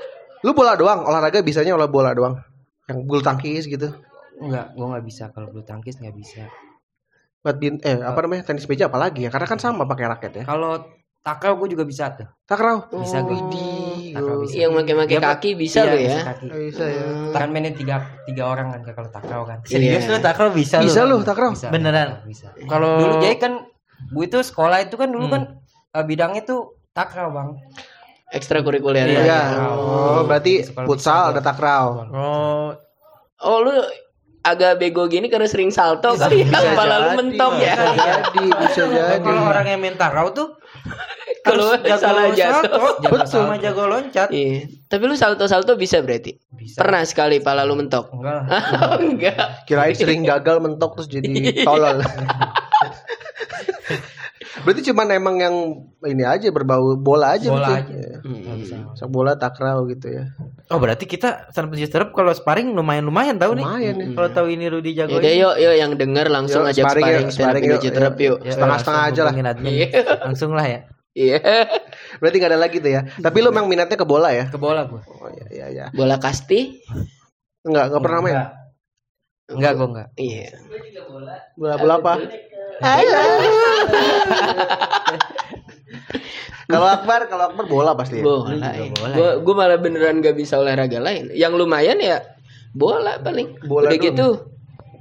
lu 0.46 0.54
bola 0.54 0.72
doang 0.72 1.02
olahraga 1.02 1.42
bisanya 1.42 1.74
olah 1.74 1.84
bola 1.86 2.14
doang 2.14 2.38
yang 2.86 3.02
bulu 3.02 3.20
tangkis 3.20 3.66
gitu 3.66 3.90
Enggak, 4.40 4.72
gue 4.72 4.86
nggak 4.86 5.04
bisa 5.04 5.28
kalau 5.28 5.50
bulu 5.50 5.60
tangkis 5.60 5.98
nggak 5.98 6.16
bisa. 6.16 6.48
badminton 7.40 7.80
eh 7.82 7.96
apa 8.00 8.20
namanya 8.20 8.46
tenis 8.46 8.64
meja 8.64 8.86
apalagi 8.86 9.24
ya 9.24 9.30
karena 9.30 9.44
kan 9.44 9.58
sama 9.58 9.84
pakai 9.84 10.06
raket 10.06 10.32
ya 10.34 10.44
Kalau 10.44 10.80
takraw 11.18 11.56
gue 11.56 11.68
juga 11.70 11.84
bisa 11.84 12.12
tuh. 12.14 12.28
takraw 12.44 12.88
Bisa 12.94 13.20
gue. 13.20 13.36
Takraw 14.10 14.36
bisa. 14.40 14.54
Yang 14.56 14.72
Dia- 15.06 15.20
kaki 15.22 15.50
bisa 15.54 15.78
Iya, 15.78 15.88
lu 15.88 15.96
bisa 15.98 16.08
ya. 16.10 16.22
kaki. 16.26 16.46
bisa 16.48 16.84
ya 16.84 17.04
Kan 17.32 17.48
mainnya 17.50 17.72
tiga 17.72 17.96
tiga 18.24 18.44
orang 18.46 18.70
kan 18.70 18.80
kalau 18.86 19.08
takraw 19.10 19.42
kan. 19.44 19.58
Serius 19.64 20.04
Iya. 20.04 20.10
lu 20.10 20.18
takraw 20.18 20.48
bisa 20.50 20.76
lu? 20.78 20.88
bisa 20.88 21.00
lu 21.02 21.16
takraw 21.20 21.50
Bisa. 21.52 21.68
Beneran? 21.68 22.24
Bisa. 22.24 22.48
Kalau 22.64 22.96
Dulu 22.98 23.14
jadi 23.20 23.36
kan 23.36 23.52
gue 24.06 24.24
itu 24.24 24.38
sekolah 24.38 24.78
itu 24.80 24.94
kan 24.94 25.08
dulu 25.08 25.26
Hmm. 25.26 25.34
kan 25.34 25.42
eh, 25.94 26.04
bidangnya 26.04 26.42
tuh 26.46 26.78
takraw 26.94 27.30
bang. 27.30 27.48
Ekstrakurikuler. 28.30 29.10
Iya. 29.10 29.20
ya 29.26 29.42
oh 29.74 30.22
berarti 30.22 30.62
Sekolah 30.62 30.86
futsal 30.86 31.22
bisa 31.26 31.30
ada 31.34 31.42
takraw 31.42 31.86
Oh, 32.14 32.70
Oh 33.42 33.58
lu 33.66 33.74
agak 34.46 34.78
bego 34.78 35.10
gini 35.10 35.26
karena 35.26 35.50
sering 35.50 35.74
salto 35.74 36.14
kali 36.14 36.46
ya. 36.46 36.54
Kepala 36.54 36.94
lu 37.02 37.08
mentok 37.18 37.58
ya. 37.58 37.74
bisa 37.74 37.90
jadi 37.98 38.44
bisa 38.62 38.82
jadi 38.86 39.14
kalau 39.18 39.42
orang 39.50 39.66
yang 39.66 39.80
main 39.82 39.96
takraw 39.98 40.30
tuh 40.30 40.54
Kalau 41.44 41.72
salah 41.96 42.28
jatuh. 42.36 43.00
Betul. 43.00 43.24
sama 43.24 43.56
jago 43.56 43.88
loncat. 43.88 44.28
Iya. 44.28 44.68
Tapi 44.92 45.02
lu 45.08 45.16
salto-salto 45.16 45.72
bisa 45.80 46.04
berarti? 46.04 46.36
Bisa. 46.52 46.76
Pernah 46.76 47.02
sekali 47.08 47.40
pala 47.40 47.64
lu 47.64 47.80
mentok? 47.80 48.12
Enggak. 48.12 48.44
Oh, 48.80 49.00
enggak. 49.00 49.64
kirain 49.64 49.96
sering 49.96 50.20
gagal 50.24 50.60
mentok 50.60 51.00
terus 51.00 51.08
jadi 51.08 51.28
tolol 51.66 52.04
berarti 54.70 54.86
cuman 54.86 55.06
emang 55.10 55.36
yang 55.36 55.54
ini 56.00 56.22
aja 56.22 56.46
berbau 56.48 56.94
bola 56.94 57.34
aja 57.34 57.50
Bola 57.50 57.66
berarti. 57.74 57.90
aja. 57.90 57.98
Ya. 57.98 58.16
Nggak 58.22 58.56
bisa. 58.56 58.74
Sepak 58.94 59.10
bola 59.10 59.32
takraw 59.34 59.82
gitu 59.84 60.06
ya 60.08 60.30
Oh, 60.66 60.78
berarti 60.78 61.02
kita 61.04 61.50
San 61.50 61.66
Serep 61.68 62.14
kalau 62.14 62.30
sparring 62.30 62.70
lumayan-lumayan 62.70 63.34
tahu 63.34 63.52
nih. 63.52 63.64
lumayan 63.66 63.94
ya 63.96 64.06
Kalau 64.14 64.30
tahu 64.30 64.46
ini 64.48 64.64
Rudi 64.66 64.94
jago. 64.94 65.18
Yaudah 65.18 65.34
yuk, 65.34 65.54
yuk 65.58 65.74
yang 65.74 65.92
denger 65.94 66.26
langsung 66.28 66.62
Yuk, 66.62 66.70
ajak 66.70 66.84
sparring 66.86 67.26
sparring, 67.28 67.64
yuk, 67.64 67.72
yuk, 67.72 67.82
Citerep 67.82 68.14
yuk. 68.14 68.38
yuk. 68.38 68.54
Setengah-setengah 68.54 69.02
aja 69.04 69.20
lah. 69.26 69.32
Iya. 69.60 69.88
Langsung 70.22 70.54
lah 70.54 70.64
ya. 70.64 70.80
Iya. 71.10 71.38
berarti 72.22 72.36
nggak 72.38 72.50
ada 72.50 72.60
lagi 72.60 72.78
tuh 72.78 72.90
ya 72.90 73.02
tapi 73.18 73.42
lu 73.42 73.50
memang 73.50 73.66
minatnya 73.66 73.98
ke 73.98 74.06
bola 74.06 74.30
ya 74.30 74.46
Ke 74.46 74.54
bola 74.56 74.86
gue. 74.86 75.02
oh 75.02 75.26
iya 75.28 75.46
iya 75.50 75.66
iya 75.68 75.86
Bola 75.90 76.16
kasti? 76.16 76.78
nggak 77.60 77.84
nggak 77.90 77.98
pernah 78.00 78.20
main 78.20 78.30
Enggak. 78.30 78.50
Enggak 79.50 79.72
gue 79.74 79.86
enggak. 79.90 80.08
Iya. 80.14 80.48
bola 81.58 81.74
bola 81.76 81.94
apa 81.98 82.12
kalau 86.70 86.86
Akbar 86.86 87.26
kalau 87.26 87.44
Akbar 87.50 87.64
bola 87.66 87.92
pasti 87.98 88.22
ya? 88.22 88.24
Bola. 88.24 88.70
ya. 88.72 88.88
Gua 88.94 89.30
gua 89.42 89.54
malah 89.54 89.78
beneran 89.80 90.22
gak 90.22 90.38
bisa 90.38 90.56
olahraga 90.56 91.02
lain. 91.02 91.28
Yang 91.34 91.52
lumayan 91.58 91.98
ya 91.98 92.22
bola 92.72 93.18
paling. 93.18 93.58
Bola 93.66 93.90
Udah 93.90 93.98
doang. 93.98 94.06
gitu 94.06 94.28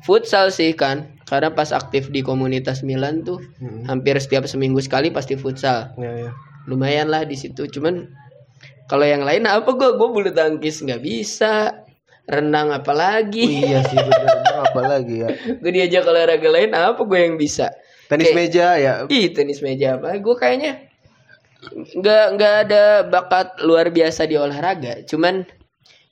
futsal 0.03 0.49
sih 0.49 0.73
kan. 0.73 1.15
Karena 1.29 1.53
pas 1.53 1.69
aktif 1.69 2.09
di 2.09 2.25
komunitas 2.25 2.81
Milan 2.81 3.21
tuh 3.21 3.37
hampir 3.85 4.17
setiap 4.17 4.49
seminggu 4.49 4.81
sekali 4.81 5.13
pasti 5.13 5.37
futsal. 5.37 5.93
Iya, 5.93 6.11
iya. 6.25 6.31
Lumayan 6.65 7.13
lah 7.13 7.21
di 7.23 7.37
situ. 7.37 7.69
Cuman 7.69 8.09
Kalau 8.89 9.05
yang 9.05 9.21
lain 9.21 9.45
apa 9.45 9.69
gue 9.69 10.01
gue 10.01 10.07
bulu 10.09 10.33
tangkis 10.33 10.81
nggak 10.81 11.05
bisa, 11.05 11.85
renang 12.29 12.69
apalagi. 12.71 13.65
iya 13.65 13.81
sih 13.83 13.97
bener 13.97 14.37
apa 14.45 14.81
lagi 14.91 15.15
ya 15.19 15.29
gue 15.51 15.71
diajak 15.71 16.05
olahraga 16.05 16.45
lain 16.47 16.71
apa 16.71 17.01
gue 17.01 17.19
yang 17.19 17.35
bisa? 17.35 17.73
tenis 18.05 18.25
Kayak- 18.27 18.37
meja 18.39 18.67
ya 18.75 18.93
Ih 19.07 19.29
tenis 19.29 19.59
meja 19.59 19.97
apa? 19.97 20.13
Gue 20.15 20.33
kayaknya 20.33 20.85
nggak 21.91 22.25
nggak 22.33 22.53
ada 22.63 22.83
bakat 23.03 23.47
luar 23.61 23.89
biasa 23.89 24.23
di 24.23 24.35
olahraga. 24.35 25.03
Cuman 25.03 25.43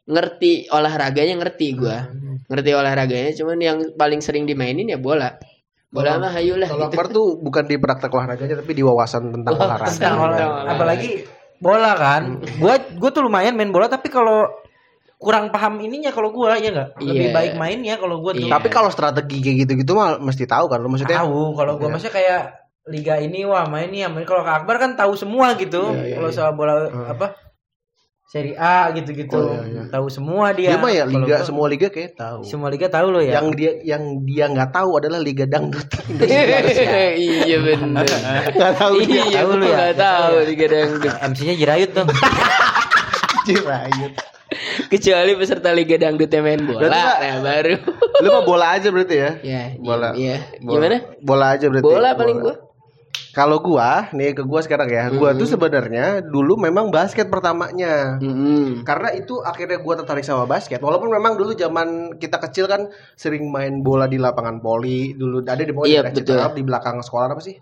ngerti 0.06 0.68
olahraganya 0.70 1.36
ngerti 1.38 1.68
gue. 1.74 1.98
Ngerti 2.46 2.72
olahraganya. 2.72 3.32
Cuman 3.34 3.58
yang 3.58 3.78
paling 3.94 4.20
sering 4.20 4.44
dimainin 4.44 4.88
ya 4.88 5.00
bola. 5.00 5.38
Bola 5.88 6.20
mah 6.20 6.32
hayu 6.32 6.54
lah. 6.54 6.68
kalau 6.68 6.86
gitu. 6.86 6.94
Akbar 6.94 7.06
tuh 7.10 7.28
bukan 7.40 7.64
di 7.66 7.76
praktek 7.78 8.12
olahraganya 8.12 8.56
tapi 8.58 8.74
di 8.74 8.84
wawasan 8.84 9.32
tentang 9.32 9.56
olahraga 9.56 9.88
Tentang 9.88 9.96
Tentang 9.96 10.16
olah- 10.20 10.38
olahraga. 10.38 10.70
apalagi 10.70 11.12
bola 11.58 11.92
kan. 11.96 12.22
Gua 12.58 12.76
gua 12.94 13.10
tuh 13.10 13.24
lumayan 13.24 13.56
main 13.56 13.72
bola 13.72 13.88
tapi 13.88 14.08
kalau 14.08 14.52
kurang 15.18 15.50
paham 15.50 15.78
ininya 15.80 16.10
kalau 16.10 16.30
gua 16.30 16.56
ya 16.56 16.70
enggak. 16.70 16.90
Lebih 16.98 17.28
Iya. 17.28 17.34
baik 17.34 17.52
mainnya 17.56 17.98
kalau 17.98 18.22
gua 18.22 18.32
tuh. 18.32 18.46
Iya. 18.46 18.54
tapi 18.54 18.70
kalau 18.70 18.88
strategi 18.88 19.38
kayak 19.40 19.58
gitu-gitu 19.64 19.92
mah 19.92 20.18
mesti 20.18 20.46
tahu 20.46 20.66
kan 20.66 20.78
lu 20.78 20.88
maksudnya 20.88 21.20
tahu 21.20 21.54
kalau 21.54 21.74
gua 21.76 21.88
Iya. 21.88 21.94
maksudnya 21.94 22.14
kayak 22.14 22.42
liga 22.88 23.16
ini 23.18 23.44
wah 23.44 23.66
main 23.66 23.90
nih 23.90 24.08
main 24.08 24.24
kalau 24.24 24.42
Kak 24.42 24.64
Akbar 24.64 24.78
kan 24.78 24.94
tahu 24.94 25.14
semua 25.14 25.54
gitu. 25.56 25.92
Iya, 25.92 26.04
iya, 26.04 26.16
kalau 26.16 26.30
iya. 26.30 26.38
soal 26.38 26.54
bola 26.54 26.76
apa 27.08 27.34
Seri 28.28 28.52
A 28.54 28.92
gitu-gitu. 28.92 29.40
Oh, 29.40 29.56
iya, 29.56 29.64
iya. 29.66 29.82
Tahu 29.88 30.08
semua 30.08 30.52
dia. 30.52 30.76
dia 30.76 30.78
mah 30.78 30.92
ya 30.92 31.04
liga 31.04 31.26
gua- 31.34 31.44
semua 31.44 31.66
liga 31.66 31.88
kayak 31.88 32.12
tahu 32.14 32.44
semua 32.44 32.68
liga 32.68 32.86
tahu 32.86 33.08
lo 33.08 33.20
ya. 33.20 33.40
yang 33.40 33.48
dia 33.52 33.72
yang 33.82 34.04
dia 34.22 34.46
nggak 34.46 34.70
tahu 34.70 35.00
adalah 35.00 35.16
liga 35.18 35.48
dangdut 35.48 35.88
iya 37.18 37.58
bener. 37.58 38.04
nggak 38.52 38.74
tahu 38.76 38.94
dia 39.02 39.24
iya 39.26 39.42
tahu 39.42 39.52
lu 39.56 39.66
ya. 39.66 39.76
nggak 39.80 39.96
tahu 39.96 40.34
liga 40.46 40.66
dangdut. 40.68 41.14
MC-nya 41.26 41.56
Jirayut 41.56 41.92
tuh. 41.96 42.06
Jirayut. 43.48 44.14
Kecuali 44.92 45.32
peserta 45.34 45.70
liga 45.72 45.96
dangdutnya 45.96 46.40
main 46.40 46.62
bola, 46.62 46.80
Berarti, 46.82 47.00
Pak, 47.00 47.18
nah 47.20 47.38
baru. 47.42 47.74
lu 48.24 48.28
mah 48.30 48.44
bola 48.44 48.66
aja 48.72 48.88
berarti 48.88 49.16
ya 49.16 49.32
ya, 49.40 49.64
bola 49.78 50.10
Iya. 50.12 50.38
Bola- 50.58 50.72
Gimana? 50.74 50.98
bola 51.20 51.46
aja 51.52 51.66
berarti 51.68 51.86
Bola 51.88 52.10
paling 52.14 52.38
gua. 52.40 52.56
kalau 53.30 53.58
gua 53.60 54.10
nih 54.12 54.34
ke 54.34 54.42
gua 54.42 54.60
sekarang 54.60 54.90
ya 54.90 55.04
gua 55.12 55.30
tuh 55.32 55.46
sebenarnya 55.46 56.06
dulu 56.24 56.58
memang 56.58 56.90
basket 56.90 57.28
pertamanya 57.28 58.18
Mm-mm. 58.18 58.82
karena 58.82 59.14
itu 59.14 59.38
akhirnya 59.40 59.78
gua 59.78 59.94
tertarik 59.96 60.22
sama 60.22 60.44
basket 60.44 60.80
walaupun 60.80 61.08
memang 61.08 61.36
dulu 61.36 61.54
zaman 61.54 61.88
kita 62.16 62.42
kecil 62.42 62.66
kan 62.66 62.90
sering 63.14 63.46
main 63.48 63.80
bola 63.80 64.06
di 64.06 64.18
lapangan 64.18 64.58
poli 64.58 65.14
dulu 65.14 65.42
ada 65.44 65.60
di 65.60 65.70
pokoknya 65.70 65.94
Iya. 66.04 66.16
Citerap, 66.16 66.52
di 66.52 66.64
belakang 66.64 66.98
sekolah 67.00 67.30
apa 67.30 67.38
sih 67.40 67.62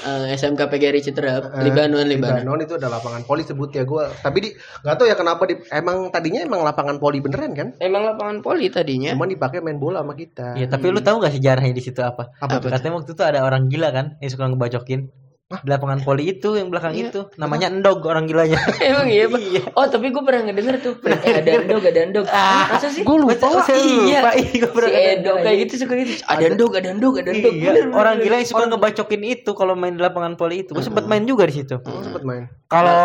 Eh, 0.00 0.32
SMK 0.32 0.60
PGRI 0.64 0.96
Eh, 0.96 1.04
Citerap, 1.04 1.42
Libanon, 1.60 2.08
Libanon. 2.08 2.40
Libanon 2.40 2.58
itu 2.64 2.74
ada 2.80 2.88
lapangan 2.88 3.20
poli 3.22 3.44
sebutnya 3.44 3.84
gua 3.84 4.08
tapi 4.08 4.38
di 4.40 4.48
nggak 4.56 4.96
tahu 4.96 5.06
ya 5.06 5.16
kenapa 5.16 5.44
di 5.44 5.60
emang 5.68 6.08
tadinya 6.08 6.40
emang 6.40 6.64
lapangan 6.64 6.96
poli 6.96 7.20
beneran 7.20 7.52
kan 7.52 7.68
Emang 7.76 8.08
lapangan 8.08 8.40
poli 8.40 8.72
tadinya. 8.72 9.12
cuman 9.12 9.28
dipakai 9.28 9.60
main 9.60 9.76
bola 9.76 10.00
sama 10.00 10.16
kita 10.16 10.56
Iya, 10.56 10.72
tapi 10.72 10.88
lu 10.88 11.04
tahu 11.04 11.20
gak 11.20 11.36
sejarahnya 11.36 11.74
di 11.76 11.82
situ 11.84 12.00
apa? 12.00 12.32
Apa 12.40 12.64
tuh? 12.64 12.72
Katanya 12.72 12.96
waktu 12.96 13.12
itu 13.12 13.22
ada 13.22 13.40
orang 13.44 13.68
gila 13.68 13.92
kan 13.92 14.16
yang 14.24 14.30
suka 14.32 14.48
ngebacokin. 14.48 15.19
Di 15.50 15.66
lapangan 15.66 15.98
poli 16.06 16.30
itu 16.30 16.54
yang 16.54 16.70
belakang 16.70 16.94
Iya. 16.94 17.10
itu 17.10 17.20
namanya 17.34 17.74
Endog 17.74 18.06
orang 18.06 18.30
gilanya. 18.30 18.54
Emang 18.86 19.10
iya, 19.10 19.26
Pak? 19.26 19.74
Oh, 19.74 19.82
tapi 19.90 20.14
gue 20.14 20.22
pernah 20.22 20.46
ngedenger 20.46 20.78
tuh. 20.78 20.94
Eh, 21.02 21.42
ada 21.42 21.50
endog, 21.58 21.82
ada 21.82 22.00
endog. 22.06 22.26
Masa 22.30 22.86
sih? 22.86 23.02
Gue 23.02 23.18
lupa, 23.18 23.34
saya 23.66 23.82
iya. 23.82 24.22
lupa. 24.22 24.30
Iya, 24.40 24.56
gua 24.62 24.70
pernah 24.78 24.90
Si 24.94 25.02
endog 25.10 25.36
kayak 25.42 25.56
gitu 25.66 25.72
suka 25.82 25.94
gitu. 25.98 26.12
Ada 26.22 26.44
endog, 26.54 26.70
ada 26.78 26.88
endog, 26.94 27.14
ada 27.18 27.30
endog. 27.34 27.50
Iya, 27.50 27.66
Bener, 27.66 27.84
orang 27.90 28.14
bener. 28.22 28.24
gila 28.30 28.36
yang 28.38 28.46
suka 28.46 28.62
ngebacokin 28.70 29.22
itu 29.26 29.50
kalau 29.58 29.74
main 29.74 29.94
di 29.98 30.02
lapangan 30.06 30.38
poli 30.38 30.62
itu. 30.62 30.70
Gue 30.70 30.86
sempet 30.86 31.10
main 31.10 31.26
juga 31.26 31.42
di 31.50 31.54
situ. 31.58 31.82
Gua 31.82 32.02
sempet 32.06 32.22
main 32.22 32.46
Kalau 32.70 33.02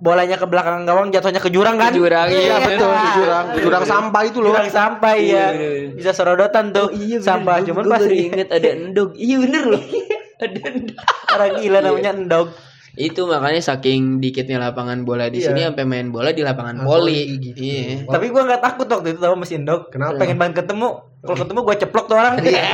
bolanya 0.00 0.40
ke 0.40 0.46
belakang 0.48 0.88
gawang 0.88 1.12
jatuhnya 1.12 1.44
ke 1.44 1.52
jurang 1.52 1.76
kan? 1.76 1.92
Ke 1.92 2.00
jurang, 2.00 2.28
iya, 2.32 2.56
betul 2.56 2.88
di 2.88 3.08
jurang 3.20 3.44
jurang 3.60 3.84
sampah 3.84 4.22
itu 4.24 4.38
loh 4.40 4.56
Jurang 4.56 4.72
sampah 4.72 5.12
ya. 5.20 5.46
Bisa 5.92 6.16
sorodotan 6.16 6.72
tuh. 6.72 6.88
Iya, 6.88 7.20
bener. 7.20 7.28
sampah 7.28 7.56
cuman 7.68 7.84
pas 7.84 8.00
inget 8.08 8.48
ada 8.48 8.68
endog. 8.72 9.12
Iya 9.12 9.36
bener 9.44 9.64
loh. 9.76 9.82
orang 11.30 11.50
gila 11.56 11.78
namanya 11.80 12.12
Endog. 12.12 12.48
Itu 12.92 13.22
makanya 13.24 13.62
saking 13.64 14.18
dikitnya 14.18 14.58
lapangan 14.60 15.04
bola 15.04 15.26
di 15.26 15.38
Iya. 15.38 15.46
sini 15.46 15.60
sampai 15.62 15.84
main 15.84 16.10
bola 16.10 16.30
di 16.30 16.42
lapangan 16.42 16.82
Ah, 16.82 16.84
poli. 16.84 17.38
gitu. 17.38 17.54
Iya. 17.56 18.02
Tapi 18.04 18.26
gua 18.28 18.42
nggak 18.44 18.60
takut 18.60 18.86
waktu 18.86 19.14
itu 19.14 19.20
sama 19.20 19.36
mesin 19.38 19.62
Endog. 19.62 19.88
Kenapa? 19.88 20.18
Pengen 20.18 20.36
banget 20.36 20.66
ketemu. 20.66 20.88
Kalau 21.20 21.36
ketemu 21.38 21.60
gua 21.62 21.76
ceplok 21.76 22.04
tuh 22.06 22.16
orang. 22.16 22.34
Iya. 22.40 22.64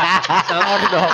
Sama 0.48 0.74
dong. 0.86 1.12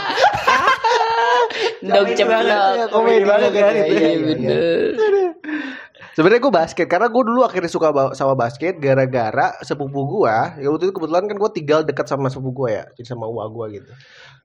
Endog 1.82 2.06
ceplok. 2.12 2.42
ya, 2.46 2.86
komedi 2.86 3.24
banget 3.24 3.50
kan 3.52 3.72
itu. 3.74 3.92
Iya 3.92 4.08
bener. 4.22 4.92
Sebenarnya 6.12 6.40
gue 6.40 6.54
basket 6.54 6.86
karena 6.86 7.06
gue 7.06 7.22
dulu 7.22 7.44
akhirnya 7.44 7.68
suka 7.68 7.92
ba- 7.92 8.16
sama 8.16 8.32
basket 8.34 8.78
gara-gara 8.78 9.52
sepupu 9.60 10.00
gua. 10.06 10.56
Ya 10.56 10.70
waktu 10.70 10.88
itu 10.88 10.94
kebetulan 10.94 11.28
kan 11.28 11.36
gue 11.36 11.50
tinggal 11.52 11.80
dekat 11.82 12.06
sama 12.06 12.32
sepupu 12.32 12.64
gua 12.64 12.68
ya, 12.72 12.84
jadi 12.94 13.04
sama 13.06 13.28
uang 13.28 13.52
gua 13.52 13.68
gitu. 13.68 13.92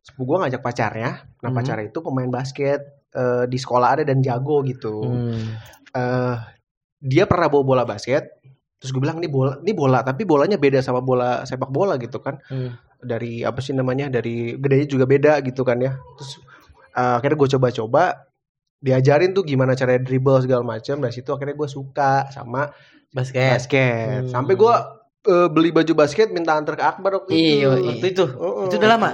Sepupu 0.02 0.34
gua 0.34 0.46
ngajak 0.46 0.62
pacarnya, 0.62 1.30
nah 1.40 1.50
Hmm. 1.50 1.58
pacarnya 1.58 1.86
itu 1.88 2.00
pemain 2.02 2.28
basket 2.28 2.82
eh, 3.12 3.44
di 3.46 3.58
sekolah 3.60 4.00
ada 4.00 4.04
dan 4.08 4.20
jago 4.20 4.64
gitu. 4.64 5.04
Hmm. 5.04 5.46
Eh, 5.92 6.36
dia 7.02 7.26
pernah 7.26 7.50
bawa 7.50 7.64
bola 7.66 7.84
basket, 7.84 8.40
terus 8.78 8.90
gue 8.90 9.02
bilang 9.02 9.20
ini 9.20 9.28
bola, 9.28 9.58
ini 9.60 9.74
bola, 9.74 10.00
tapi 10.02 10.24
bolanya 10.24 10.56
beda 10.56 10.80
sama 10.80 11.02
bola 11.04 11.44
sepak 11.44 11.70
bola 11.70 12.00
gitu 12.00 12.18
kan. 12.18 12.40
Hmm. 12.48 12.78
Dari 12.98 13.42
apa 13.42 13.58
sih 13.60 13.74
namanya? 13.74 14.08
Dari 14.08 14.56
gedenya 14.56 14.88
juga 14.88 15.06
beda 15.06 15.42
gitu 15.42 15.62
kan 15.62 15.82
ya. 15.82 15.98
Terus 16.18 16.40
eh, 16.94 17.14
akhirnya 17.20 17.38
gue 17.38 17.50
coba-coba 17.58 18.04
diajarin 18.80 19.36
tuh 19.36 19.46
gimana 19.46 19.78
cara 19.78 19.98
dribble 19.98 20.42
segala 20.42 20.64
macam. 20.66 20.98
Dari 20.98 21.14
situ 21.14 21.30
akhirnya 21.30 21.54
gue 21.54 21.70
suka 21.70 22.32
sama 22.32 22.72
Basket. 23.12 23.60
basket. 23.60 24.24
Hmm. 24.24 24.32
Sampai 24.32 24.56
gue 24.56 24.74
eh, 25.28 25.48
beli 25.52 25.70
baju 25.70 25.94
basket 25.94 26.32
minta 26.32 26.56
antar 26.56 26.80
ke 26.80 26.84
Akbar 26.86 27.12
waktu 27.22 27.30
itu. 27.36 27.44
Iya, 27.60 27.68
Waktu 27.76 28.08
itu. 28.08 28.26
Heeh. 28.26 28.66
Itu 28.72 28.76
udah 28.80 28.90
lama. 28.90 29.10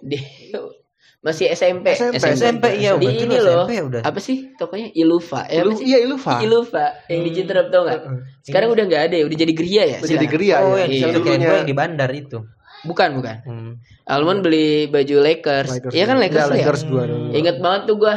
Di- 0.00 0.52
masih 1.26 1.52
SMP. 1.52 1.92
SMP. 1.92 2.16
SMP 2.32 2.64
iya 2.80 2.96
Di 2.96 3.04
ini 3.20 3.36
loh. 3.36 3.68
SMP 3.68 3.72
udah. 3.82 4.00
Apa 4.02 4.18
sih 4.18 4.56
tokonya? 4.56 4.88
Ilufa. 4.90 5.44
Eh, 5.46 5.60
Ilu- 5.60 5.76
iya 5.78 6.00
Ilufa. 6.00 6.40
Ilufa 6.40 7.04
yang 7.06 7.20
di 7.22 7.30
Citerap 7.30 7.68
tau 7.68 7.84
gak? 7.84 8.00
Sekarang 8.40 8.72
udah 8.72 8.84
nggak 8.84 9.02
ada 9.06 9.16
ya, 9.20 9.24
udah 9.28 9.36
jadi 9.36 9.52
geria 9.52 9.82
ya. 9.84 9.96
Udah 10.00 10.10
jadi 10.10 10.26
geria 10.26 10.54
Oh, 10.60 10.74
ya. 10.74 10.88
Iya. 10.88 11.12
yang 11.12 11.68
di 11.68 11.76
bandar 11.76 12.08
itu. 12.10 12.40
Bukan 12.80 13.20
bukan. 13.20 13.36
Hmm. 13.44 13.72
Almond 14.08 14.40
beli 14.40 14.88
baju 14.88 15.16
Lakers. 15.20 15.92
Iya 15.92 16.08
kan 16.08 16.16
Lakers, 16.16 16.48
Iya, 16.48 16.56
ya? 16.56 16.64
Lakers 16.64 16.82
gua. 16.88 17.04
Ingat 17.30 17.56
banget 17.60 17.82
tuh 17.84 17.96
gua 18.00 18.14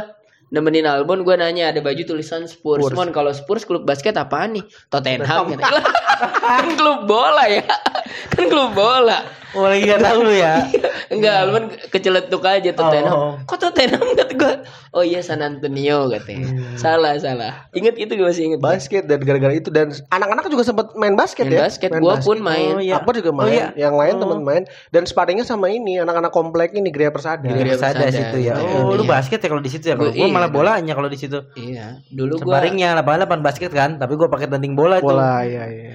nemenin 0.47 0.87
Albon 0.87 1.27
gua 1.27 1.35
nanya 1.35 1.75
ada 1.75 1.83
baju 1.83 1.99
tulisan 2.07 2.47
Spurs. 2.47 2.79
Spurs. 2.79 2.95
Mon 2.95 3.11
kalau 3.11 3.35
Spurs 3.35 3.67
klub 3.67 3.83
basket 3.83 4.15
apaan 4.15 4.55
nih? 4.55 4.63
Tottenham 4.87 5.51
kan 6.47 6.65
klub 6.73 7.03
bola 7.03 7.43
ya. 7.45 7.67
kan 8.31 8.45
klub 8.47 8.71
bola. 8.71 9.42
Oh 9.53 9.63
lagi 9.63 9.85
gak 9.85 10.01
tahu 10.01 10.19
lu 10.23 10.33
ya. 10.33 10.65
Enggak, 11.13 11.35
Almond 11.39 11.65
keceletuk 11.87 12.41
aja 12.41 12.71
Tottenham. 12.71 13.13
Oh. 13.13 13.33
Kok 13.43 13.57
Tottenham 13.59 14.01
kata 14.11 14.33
gua? 14.33 14.53
Oh 14.91 15.01
iya 15.01 15.19
San 15.19 15.39
Antonio 15.39 16.09
katanya. 16.09 16.49
Hmm. 16.49 16.73
Salah, 16.73 17.13
salah. 17.15 17.69
Ingat 17.69 17.95
itu 17.95 18.09
gue 18.11 18.23
masih 18.23 18.43
inget. 18.47 18.59
basket 18.59 19.05
dan 19.05 19.19
gara-gara 19.19 19.53
itu 19.53 19.69
dan 19.69 19.93
anak-anak 20.09 20.47
juga 20.47 20.63
sempat 20.63 20.93
main 20.93 21.13
basket 21.13 21.45
Main 21.45 21.53
ya. 21.53 21.59
basket, 21.63 21.89
gua 21.93 22.17
pun 22.17 22.37
main. 22.39 22.73
Oh, 22.73 22.81
iya. 22.81 22.97
Akbar 22.97 23.13
juga 23.13 23.29
main, 23.31 23.45
Oh, 23.45 23.53
iya. 23.53 23.67
yang 23.79 23.93
lain 23.93 24.15
teman 24.17 24.39
main 24.41 24.63
dan 24.89 25.03
sparringnya 25.03 25.43
sama 25.43 25.67
ini 25.67 25.97
anak-anak 25.97 26.29
komplek 26.29 26.73
ini 26.73 26.89
Gria 26.89 27.09
Persada. 27.09 27.45
Gria 27.45 27.73
Persada 27.73 27.99
Persada. 27.99 28.13
situ 28.15 28.37
ya. 28.41 28.53
Iya, 28.55 28.79
Oh, 28.79 28.93
lu 28.93 29.03
iya. 29.03 29.11
basket 29.11 29.37
ya 29.37 29.47
kalau 29.47 29.61
di 29.61 29.69
situ 29.69 29.85
ya. 29.85 29.95
Kalau 29.95 30.09
Gua- 30.09 30.15
gua 30.15 30.27
iya, 30.27 30.33
malah 30.33 30.49
bolanya 30.49 30.93
kalau 30.93 31.07
di 31.07 31.17
situ. 31.17 31.37
Iya, 31.53 32.01
dulu 32.07 32.37
gua 32.39 32.57
Sebaringnya 32.57 32.93
lapangan 32.95 33.19
lapangan 33.23 33.43
basket 33.43 33.71
kan, 33.71 33.89
tapi 33.97 34.13
gua 34.13 34.27
pakai 34.27 34.47
tanding 34.47 34.73
bola 34.73 34.97
tuh. 34.97 35.13
Bola 35.13 35.41
ya 35.41 35.65
ya. 35.65 35.93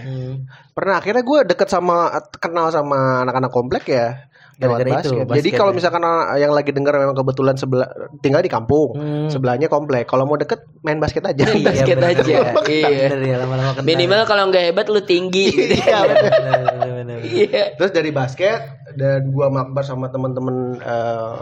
Pernah 0.78 0.94
akhirnya 0.96 1.22
gue 1.22 1.38
deket 1.44 1.66
sama 1.66 2.06
kenal 2.38 2.70
sama 2.70 3.26
anak-anak 3.26 3.50
komplek 3.50 3.90
ya. 3.90 4.30
lewat 4.58 4.82
Gara-gara 4.82 4.90
itu, 4.90 4.94
basket. 5.10 5.22
basket 5.22 5.38
Jadi 5.38 5.50
kalau 5.54 5.70
ya. 5.70 5.76
misalkan 5.78 6.02
yang 6.34 6.50
lagi 6.50 6.70
denger 6.70 6.94
memang 6.96 7.14
kebetulan 7.14 7.54
sebelah 7.54 7.86
tinggal 8.18 8.42
di 8.42 8.50
kampung, 8.50 8.90
Hmm. 8.90 9.26
sebelahnya 9.26 9.66
komplek. 9.66 10.06
Kalau 10.06 10.22
mau 10.22 10.34
deket 10.34 10.66
main 10.82 10.98
basket 10.98 11.22
aja. 11.24 11.46
Main 11.46 11.62
basket 11.62 11.94
bener, 11.94 12.10
aja. 12.10 12.22
bener. 12.22 12.66
Iya. 12.66 12.90
Bener 13.06 13.20
ya 13.20 13.36
lama-lama 13.38 13.70
kenal. 13.72 13.86
minimal 13.86 14.20
kalau 14.24 14.50
nggak 14.50 14.64
hebat 14.64 14.86
lu 14.86 14.98
tinggi. 15.00 15.46
gitu. 15.48 15.78
Iya, 15.78 15.98
bener. 16.04 16.30
Bener, 16.32 16.62
bener, 16.74 16.90
bener. 16.92 17.18
Iya. 17.38 17.62
Terus 17.74 17.90
dari 17.90 18.10
basket 18.10 18.58
dan 18.94 19.30
gua 19.30 19.46
makbar 19.46 19.82
sama 19.82 20.10
temen-temen 20.10 20.56
eh, 20.76 21.38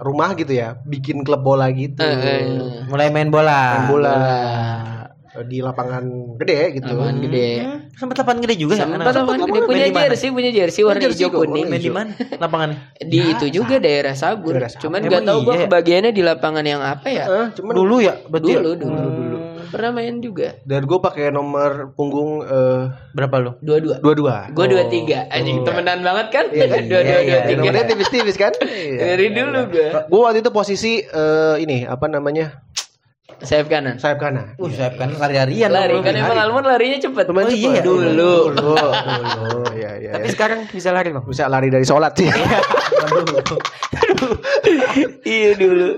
rumah 0.00 0.32
gitu 0.32 0.52
ya, 0.52 0.80
bikin 0.84 1.20
klub 1.20 1.44
bola 1.44 1.68
gitu. 1.68 2.00
Eh, 2.00 2.84
Mulai 2.84 3.12
main 3.12 3.28
bola. 3.28 3.60
Main 3.76 3.88
bola 3.88 4.12
di 5.44 5.58
lapangan 5.60 6.04
gede 6.36 6.58
gitu. 6.76 6.88
Lapangan 6.88 7.16
gede. 7.20 7.48
Hmm, 7.60 7.78
Sempat 7.94 8.16
lapangan 8.20 8.40
gede 8.42 8.54
juga 8.56 8.74
ya. 8.74 8.80
Sempat 8.84 8.96
anak-anak. 8.98 9.18
lapangan 9.22 9.40
gede 9.44 9.60
punya 9.62 9.86
jersey, 9.90 10.28
punya 10.30 10.50
jersey 10.50 10.82
warna 10.82 11.04
hijau 11.04 11.28
kuning. 11.30 11.66
warna 11.68 11.74
Main 11.74 11.82
di 11.82 11.92
mana? 11.92 12.12
Lapangannya. 12.38 12.78
Di 12.98 13.18
itu 13.28 13.46
juga 13.52 13.74
daerah 13.76 14.14
Sabur. 14.14 14.56
Daerah 14.56 14.70
Sabur. 14.70 14.82
Cuman 14.88 15.00
nggak 15.04 15.22
tahu 15.22 15.38
gua 15.42 15.54
iya? 15.54 15.64
kebagiannya 15.66 16.12
di 16.12 16.22
lapangan 16.22 16.64
yang 16.64 16.80
apa 16.80 17.06
ya. 17.06 17.24
Eh, 17.26 17.46
cuman 17.54 17.72
Dulu 17.74 17.96
ya, 18.00 18.14
berarti. 18.24 18.50
ya? 18.50 18.60
Dulu, 18.60 18.72
dulu, 18.74 18.96
Hmm. 18.98 19.36
Pernah 19.68 19.92
main 19.92 20.16
juga. 20.24 20.56
dan 20.64 20.88
gue 20.88 20.96
pakai 20.96 21.28
nomor 21.28 21.92
punggung 21.92 22.40
eh, 22.40 22.88
Berapa 23.12 23.36
lu? 23.36 23.52
Dua-dua. 23.60 24.00
dua-dua. 24.00 24.48
Gue 24.48 24.64
dua 24.64 24.88
tiga. 24.88 25.28
Anjing 25.28 25.60
temenan 25.60 26.00
banget 26.00 26.26
kan? 26.32 26.44
Iya, 26.48 26.64
iya, 26.64 26.80
dua 26.88 27.00
iya. 27.04 27.16
tiga. 27.44 27.60
Nomornya 27.60 27.84
tipis-tipis 27.84 28.36
kan? 28.36 28.56
Iya. 28.64 28.96
Dari 29.12 29.26
dulu 29.28 29.60
gue. 29.68 29.88
Gue 30.08 30.20
waktu 30.24 30.40
itu 30.40 30.48
posisi 30.48 31.04
eh, 31.04 31.56
ini 31.60 31.84
apa 31.84 32.08
namanya? 32.08 32.64
Sayap 33.40 33.66
kanan. 33.68 33.94
sayap 33.96 34.18
kanan. 34.18 34.54
Uh, 34.56 34.66
saya 34.68 34.90
kan 34.92 35.14
lari-larian 35.14 35.70
Lari 35.70 35.94
kan 36.02 36.12
emang 36.12 36.38
Almond 36.38 36.66
larinya 36.66 36.98
cepet. 36.98 37.24
Lumayan 37.26 37.46
Oh, 37.46 37.52
cepet. 37.52 37.70
iya. 37.70 37.82
Dulu. 37.82 38.06
Dulu. 38.08 38.34
Dulu. 38.54 39.60
Iya, 39.72 39.90
iya. 39.98 40.10
Tapi 40.18 40.26
iya. 40.26 40.34
sekarang 40.34 40.58
bisa 40.66 40.90
lari 40.90 41.08
bang. 41.10 41.24
bisa 41.24 41.42
lari 41.46 41.68
dari 41.68 41.86
sholat 41.86 42.12
sih. 42.14 42.26
iya 45.24 45.50
dulu. 45.54 45.88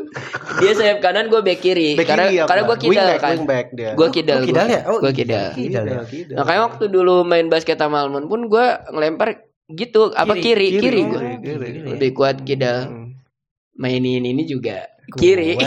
Dia 0.60 0.72
sayap 0.74 0.98
kanan, 1.00 1.28
gue 1.28 1.40
back 1.40 1.60
kiri. 1.60 1.96
Back 1.96 2.08
karena 2.08 2.26
kiri 2.28 2.38
ya, 2.38 2.44
karena 2.44 2.62
gue 2.64 2.76
kidal 2.78 2.90
Wingback, 3.06 3.20
kan. 3.20 3.32
wingback 3.36 3.66
dia. 3.72 3.90
Gue 3.96 4.08
kidal. 4.10 4.36
Oh, 4.36 4.46
kidal 4.46 4.66
ya? 4.66 4.80
Oh, 4.86 4.98
gue 4.98 5.12
kidal. 5.12 5.46
Kidal 5.54 5.84
ya? 5.86 5.98
Kidal. 6.04 6.36
Makanya 6.38 6.60
waktu 6.66 6.84
dulu 6.88 7.14
main 7.24 7.46
basket 7.48 7.76
sama 7.76 8.02
Almond 8.02 8.26
pun 8.28 8.46
gue 8.46 8.66
ngelempar 8.90 9.28
gitu 9.70 10.10
apa 10.10 10.34
kiri 10.34 10.74
Kiri, 10.74 10.82
kiri, 10.82 10.82
kiri. 10.82 11.00
gue 11.06 11.20
kiri, 11.38 11.54
kiri. 11.62 11.88
lebih 11.94 12.10
kuat 12.10 12.42
kidal 12.42 12.99
mainin 13.80 14.20
ini 14.22 14.44
juga 14.44 14.84
kiri 15.10 15.56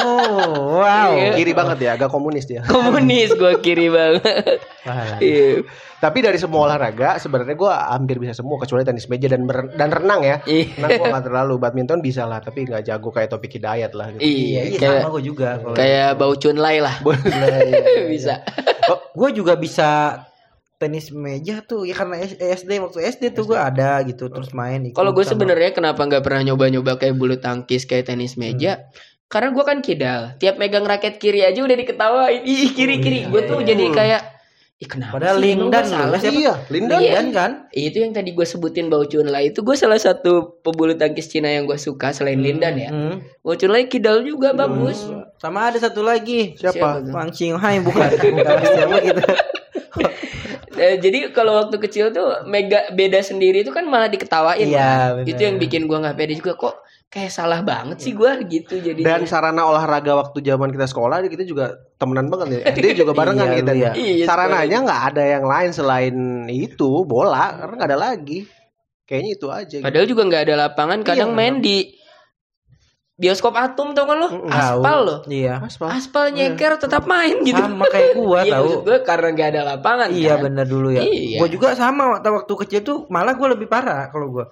Oh, 0.00 0.80
wow. 0.80 1.12
Iya. 1.12 1.36
Kiri 1.36 1.52
banget 1.52 1.78
ya, 1.82 1.90
agak 1.92 2.08
komunis 2.08 2.48
dia. 2.48 2.64
komunis 2.64 3.30
gue 3.32 3.60
kiri 3.60 3.86
banget 3.86 4.58
Wah, 4.82 5.20
iya 5.20 5.60
Tapi 5.98 6.18
dari 6.20 6.40
semua 6.40 6.64
olahraga 6.64 7.20
sebenarnya 7.20 7.52
gue 7.52 7.68
hampir 7.68 8.16
bisa 8.16 8.32
semua 8.32 8.56
kecuali 8.56 8.80
tenis 8.80 9.04
meja 9.06 9.28
dan 9.28 9.44
ber- 9.44 9.76
dan 9.76 9.92
renang 9.92 10.24
ya. 10.24 10.36
Iya. 10.42 10.72
Renang 10.74 10.90
gue 10.96 11.06
nggak 11.06 11.26
terlalu, 11.26 11.54
badminton 11.60 12.00
bisa 12.00 12.24
lah, 12.24 12.40
tapi 12.40 12.64
nggak 12.64 12.80
jago 12.82 13.12
kayak 13.12 13.28
Topik 13.28 13.52
Hidayat 13.52 13.92
lah. 13.92 14.08
Gitu. 14.10 14.24
iya 14.24 14.60
Iya, 14.64 14.78
kayak 14.80 14.96
sama 14.96 15.10
gue 15.12 15.22
juga. 15.22 15.48
kayak 15.76 16.08
bau 16.16 16.32
cunlai 16.32 16.76
lah 16.80 16.96
bisa 18.12 18.34
gue 19.12 19.30
juga 19.30 19.54
bisa 19.54 19.88
tenis 20.80 21.12
meja 21.12 21.60
tuh 21.60 21.84
ya 21.84 21.92
karena 21.92 22.24
S- 22.24 22.40
SD 22.40 22.80
waktu 22.80 23.04
SD 23.04 23.36
tuh 23.36 23.44
gue 23.44 23.58
ada 23.60 24.00
gitu 24.08 24.32
terus 24.32 24.56
main 24.56 24.80
kalau 24.96 25.12
gue 25.12 25.28
sebenarnya 25.28 25.76
kenapa 25.76 26.00
nggak 26.00 26.24
pernah 26.24 26.40
nyoba-nyoba 26.48 26.96
kayak 26.96 27.20
bulu 27.20 27.36
tangkis 27.36 27.84
kayak 27.84 28.08
tenis 28.08 28.40
meja 28.40 28.88
karena 29.28 29.52
gue 29.52 29.60
kan 29.62 29.78
kidal 29.84 30.32
tiap 30.40 30.56
megang 30.56 30.88
raket 30.88 31.20
kiri 31.20 31.44
aja 31.44 31.60
udah 31.60 31.76
diketawain 31.76 32.40
ih 32.42 32.72
kiri 32.72 32.96
kiri 32.98 33.28
gue 33.28 33.40
tuh 33.44 33.60
jadi 33.60 33.84
kayak 33.92 34.22
ih 34.80 34.88
kenapa 34.88 35.20
padahal 35.20 35.44
sih? 35.44 35.52
Loh 35.52 35.68
salah 35.84 36.16
siapa 36.16 36.40
Iya, 36.40 36.52
Linda. 36.72 36.96
Iya. 36.96 37.12
Lingdan 37.20 37.26
kan 37.36 37.50
itu 37.68 38.00
yang 38.00 38.16
tadi 38.16 38.32
gue 38.32 38.46
sebutin 38.48 38.88
Bau 38.88 39.04
Chunlai 39.04 39.52
itu 39.52 39.60
gue 39.60 39.76
salah 39.76 40.00
satu 40.00 40.56
pebulu 40.64 40.96
tangkis 40.96 41.28
Cina 41.28 41.52
yang 41.52 41.68
gue 41.68 41.76
suka 41.76 42.16
selain 42.16 42.40
Lindan 42.40 42.80
ya. 42.80 42.88
Hmm. 42.88 43.20
Chunlai 43.44 43.92
kidal 43.92 44.24
juga 44.24 44.56
bagus. 44.56 45.04
sama 45.36 45.68
ada 45.68 45.76
satu 45.76 46.00
lagi 46.00 46.56
Siapa? 46.56 47.04
Siapa? 47.04 47.12
Wang 47.12 47.28
Qinghai 47.28 47.84
bukan 47.84 48.08
bukan 48.40 48.56
siapa 48.72 48.96
gitu 49.04 49.20
Eh, 50.80 50.96
jadi 50.96 51.28
kalau 51.28 51.60
waktu 51.60 51.76
kecil 51.78 52.08
tuh 52.08 52.40
mega 52.44 52.88
beda 52.90 53.20
sendiri 53.20 53.60
itu 53.60 53.68
kan 53.68 53.84
malah 53.84 54.08
diketawain. 54.08 54.64
Iya, 54.64 55.12
kan. 55.14 55.28
Itu 55.28 55.40
yang 55.42 55.60
bikin 55.60 55.84
gue 55.84 55.98
nggak 55.98 56.16
pede 56.16 56.34
juga 56.34 56.56
kok 56.56 56.74
kayak 57.10 57.28
salah 57.28 57.60
banget 57.60 58.00
sih 58.00 58.14
gue 58.14 58.30
gitu 58.48 58.80
jadi. 58.80 58.96
Dan 58.96 59.26
sarana 59.26 59.66
olahraga 59.66 60.16
waktu 60.16 60.40
zaman 60.40 60.70
kita 60.70 60.86
sekolah 60.86 61.20
kita 61.22 61.44
juga 61.44 61.76
temenan 61.94 62.32
banget 62.32 62.64
ya. 62.64 62.72
Dia 62.72 62.94
juga 63.04 63.12
barengan 63.12 63.44
Iya, 63.46 63.56
kita. 63.60 63.72
iya. 63.76 63.90
Iya, 63.92 64.24
Sarananya 64.24 64.78
nggak 64.80 65.02
ada 65.12 65.22
yang 65.28 65.44
lain 65.44 65.70
selain 65.70 66.16
itu 66.48 67.04
bola 67.04 67.60
karena 67.60 67.74
nggak 67.76 67.90
ada 67.92 68.00
lagi. 68.00 68.48
Kayaknya 69.04 69.30
itu 69.34 69.46
aja. 69.50 69.76
gitu. 69.76 69.84
Padahal 69.84 70.06
juga 70.06 70.22
nggak 70.24 70.42
ada 70.46 70.54
lapangan. 70.64 70.98
Kadang 71.02 71.30
Iya, 71.30 71.36
main 71.36 71.54
di 71.58 71.76
bioskop 73.20 73.52
atom 73.52 73.92
tau 73.92 74.08
kan 74.08 74.16
lo? 74.16 74.28
Aspal 74.48 74.98
lo. 75.04 75.16
iya 75.28 75.60
Aspal. 75.60 75.92
Aspal 75.92 76.32
nyeker 76.32 76.80
tetap 76.80 77.04
main 77.04 77.44
gitu. 77.44 77.60
sama 77.60 77.84
kayak 77.92 78.16
gua 78.16 78.40
Iya 78.40 78.52
tahu 78.56 78.64
maksud 78.64 78.80
gue 78.88 78.98
karena 79.04 79.28
nggak 79.36 79.48
ada 79.52 79.62
lapangan. 79.76 80.08
Iya 80.08 80.34
kan? 80.40 80.44
bener 80.48 80.64
dulu 80.64 80.88
ya. 80.88 81.04
Iya. 81.04 81.38
Gue 81.44 81.48
juga 81.52 81.76
sama 81.76 82.16
waktu 82.16 82.32
waktu 82.32 82.54
kecil 82.64 82.80
tuh 82.80 82.98
malah 83.12 83.36
gue 83.36 83.48
lebih 83.52 83.68
parah 83.68 84.08
kalau 84.08 84.32
gue 84.32 84.44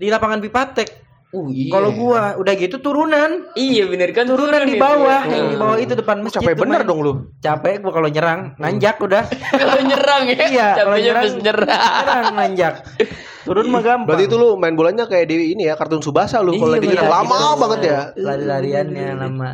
di 0.00 0.08
lapangan 0.08 0.40
Bipatek. 0.40 1.04
Uh, 1.28 1.52
iya. 1.52 1.68
Kalau 1.68 1.92
gua 1.92 2.40
udah 2.40 2.54
gitu 2.56 2.80
turunan, 2.80 3.52
Iya 3.52 3.84
bener 3.84 4.16
kan 4.16 4.24
turunan 4.24 4.64
di 4.64 4.80
bawah, 4.80 5.28
ya. 5.28 5.36
yang 5.36 5.52
di 5.52 5.56
bawah 5.60 5.76
itu 5.76 5.92
depan 5.92 6.24
masjid. 6.24 6.40
Capek 6.40 6.56
tuh, 6.56 6.64
bener 6.64 6.80
main. 6.80 6.88
dong 6.88 7.00
lu. 7.04 7.12
Capek 7.44 7.84
gua 7.84 7.92
kalau 7.92 8.08
nyerang, 8.08 8.56
nanjak 8.56 8.96
udah. 8.96 9.28
kalau 9.60 9.76
nyerang 9.84 10.22
ya. 10.24 10.36
Iya, 10.48 10.68
kalau 10.80 10.96
Capeknya 10.96 11.04
nyerang, 11.04 11.24
pas 11.28 11.34
nyerang. 11.44 11.68
nyerang 12.00 12.26
nanjak. 12.32 12.74
Turun 13.48 13.66
mah 13.66 13.80
gampang. 13.80 14.06
Berarti 14.06 14.24
itu 14.24 14.36
lu 14.36 14.48
main 14.54 14.72
bolanya 14.72 15.04
kayak 15.04 15.26
di 15.26 15.52
ini 15.52 15.64
ya 15.64 15.74
kartun 15.74 15.98
Subasa 15.98 16.38
lu 16.38 16.52
kalau 16.52 16.68
Iya, 16.68 16.74
lagi 16.74 16.86
bener. 16.86 16.94
nyerang 16.98 17.12
lama 17.14 17.34
Gitu. 17.34 17.56
banget 17.58 17.80
ya. 17.82 18.00
Lari-lariannya 18.14 19.06
lama. 19.16 19.50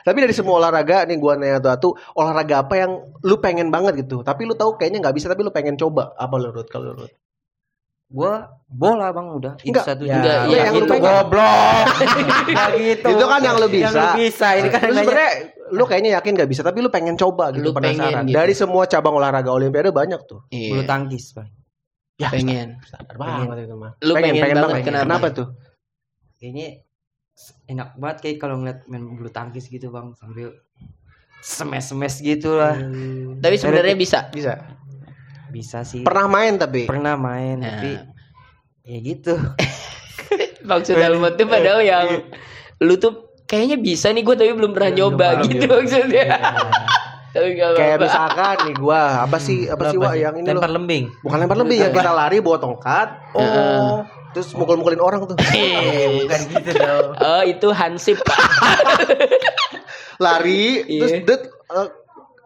Tapi 0.00 0.16
dari 0.18 0.32
semua 0.32 0.54
olahraga 0.56 1.04
nih 1.04 1.16
gua 1.16 1.36
nanya 1.36 1.58
tuh 1.58 1.70
Atu, 1.70 1.88
olahraga 2.14 2.62
apa 2.62 2.74
yang 2.74 2.90
lu 3.20 3.36
pengen 3.36 3.68
banget 3.68 4.00
gitu. 4.00 4.20
Tapi 4.20 4.42
lu 4.42 4.52
tahu 4.52 4.74
kayaknya 4.74 4.98
nggak 5.00 5.14
bisa 5.14 5.26
tapi 5.26 5.40
lu 5.40 5.50
pengen 5.50 5.74
coba. 5.74 6.10
Apa 6.14 6.34
lu 6.34 6.50
Rut 6.50 6.66
kalau? 6.66 6.92
Rut? 6.94 7.12
Gua 8.08 8.42
bola 8.66 9.12
bang 9.12 9.22
udah 9.30 9.54
itu 9.56 9.70
Enggak. 9.70 9.84
satu 9.86 10.02
Ya, 10.02 10.18
Iya, 10.18 10.34
iya, 10.48 10.60
yang 10.66 10.74
lu 10.74 10.82
itu 10.82 10.90
pengen. 10.90 11.06
goblok. 11.06 11.84
Gitu. 12.80 13.06
Itu 13.06 13.24
kan 13.24 13.40
yang 13.40 13.56
lu 13.56 13.68
bisa. 13.68 13.86
Yang 13.86 13.94
lu 13.94 14.08
bisa. 14.18 14.46
Ini 14.52 14.68
kan 14.68 14.80
Lu 14.82 14.94
sebenarnya 14.98 15.32
lu 15.70 15.84
kayaknya 15.86 16.10
yakin 16.18 16.32
gak 16.34 16.50
bisa 16.50 16.62
tapi 16.66 16.78
lu 16.80 16.90
pengen 16.90 17.14
coba 17.14 17.54
gitu 17.54 17.62
Lu 17.62 17.70
pengen 17.70 18.02
penasaran. 18.02 18.24
gitu. 18.26 18.34
Dari 18.34 18.54
semua 18.56 18.82
cabang 18.84 19.14
olahraga 19.14 19.52
olimpiade 19.52 19.92
banyak 19.92 20.18
tuh. 20.24 20.42
bulu 20.42 20.82
Iya. 20.82 20.88
tangkis, 20.88 21.30
Bang. 21.30 21.46
Ya, 22.20 22.28
Pengen. 22.28 22.76
Standar 22.84 23.16
banget 23.16 23.64
itu 23.64 23.74
mah. 23.74 23.96
Lu 23.98 24.12
pengen 24.12 24.36
banget, 24.36 24.84
kenapa? 24.84 25.04
Kenapa 25.08 25.28
tuh? 25.32 25.48
kayaknya 26.36 26.80
enak 27.66 27.96
banget 27.96 28.16
kayak 28.20 28.36
kalau 28.38 28.56
ngeliat 28.56 28.84
main 28.84 29.04
bulu 29.06 29.28
tangkis 29.28 29.68
gitu 29.68 29.88
bang 29.88 30.16
sambil 30.16 30.56
smash 31.40 31.92
smash 31.92 32.20
gitu 32.20 32.56
lah 32.56 32.76
Tapi 33.36 33.56
sebenarnya 33.56 33.92
bisa. 33.92 34.28
Bisa. 34.28 34.56
bisa 35.48 35.82
sih 35.82 36.00
Pernah 36.00 36.28
main 36.28 36.56
tapi 36.56 36.84
pernah 36.84 37.16
main 37.16 37.60
Nah. 37.60 37.76
tapi 37.76 37.92
ya 38.84 38.98
gitu 39.00 39.36
Maksud 40.68 40.96
Almond 40.96 41.36
tuh 41.36 41.44
padahal 41.44 41.80
yang 41.80 42.08
lu 42.78 42.96
tuh 42.96 43.36
kayaknya 43.44 43.76
bisa 43.76 44.08
nih 44.08 44.22
gue 44.22 44.36
tapi 44.36 44.52
belum 44.54 44.72
pernah 44.72 44.90
nyoba 44.94 45.26
gitu 45.44 45.66
maksudnya. 45.66 46.24
Kayak 47.30 47.98
misalkan 48.02 48.56
nih 48.66 48.74
gua 48.74 49.22
apa 49.22 49.38
sih 49.38 49.70
apa 49.70 49.94
sih 49.94 49.98
Wak 50.02 50.14
yang 50.18 50.34
ini 50.42 50.46
Lempar 50.50 50.70
lembing. 50.70 51.04
Bukan 51.22 51.36
lempar 51.38 51.58
lebih 51.62 51.76
ya 51.78 51.88
kita 51.94 52.10
lari 52.10 52.42
bawa 52.42 52.58
tongkat. 52.58 53.08
Oh. 53.38 54.02
Terus 54.30 54.54
mukul-mukulin 54.54 55.02
orang 55.02 55.26
tuh. 55.26 55.34
Bukan 55.34 56.40
gitu 56.54 56.70
dong. 56.74 57.06
Oh 57.18 57.42
itu 57.42 57.68
hansip 57.74 58.18
pak. 58.22 58.38
Lari 60.24 60.84
Iya. 60.84 61.00
terus 61.00 61.14
det, 61.24 61.38
eh, 61.48 61.88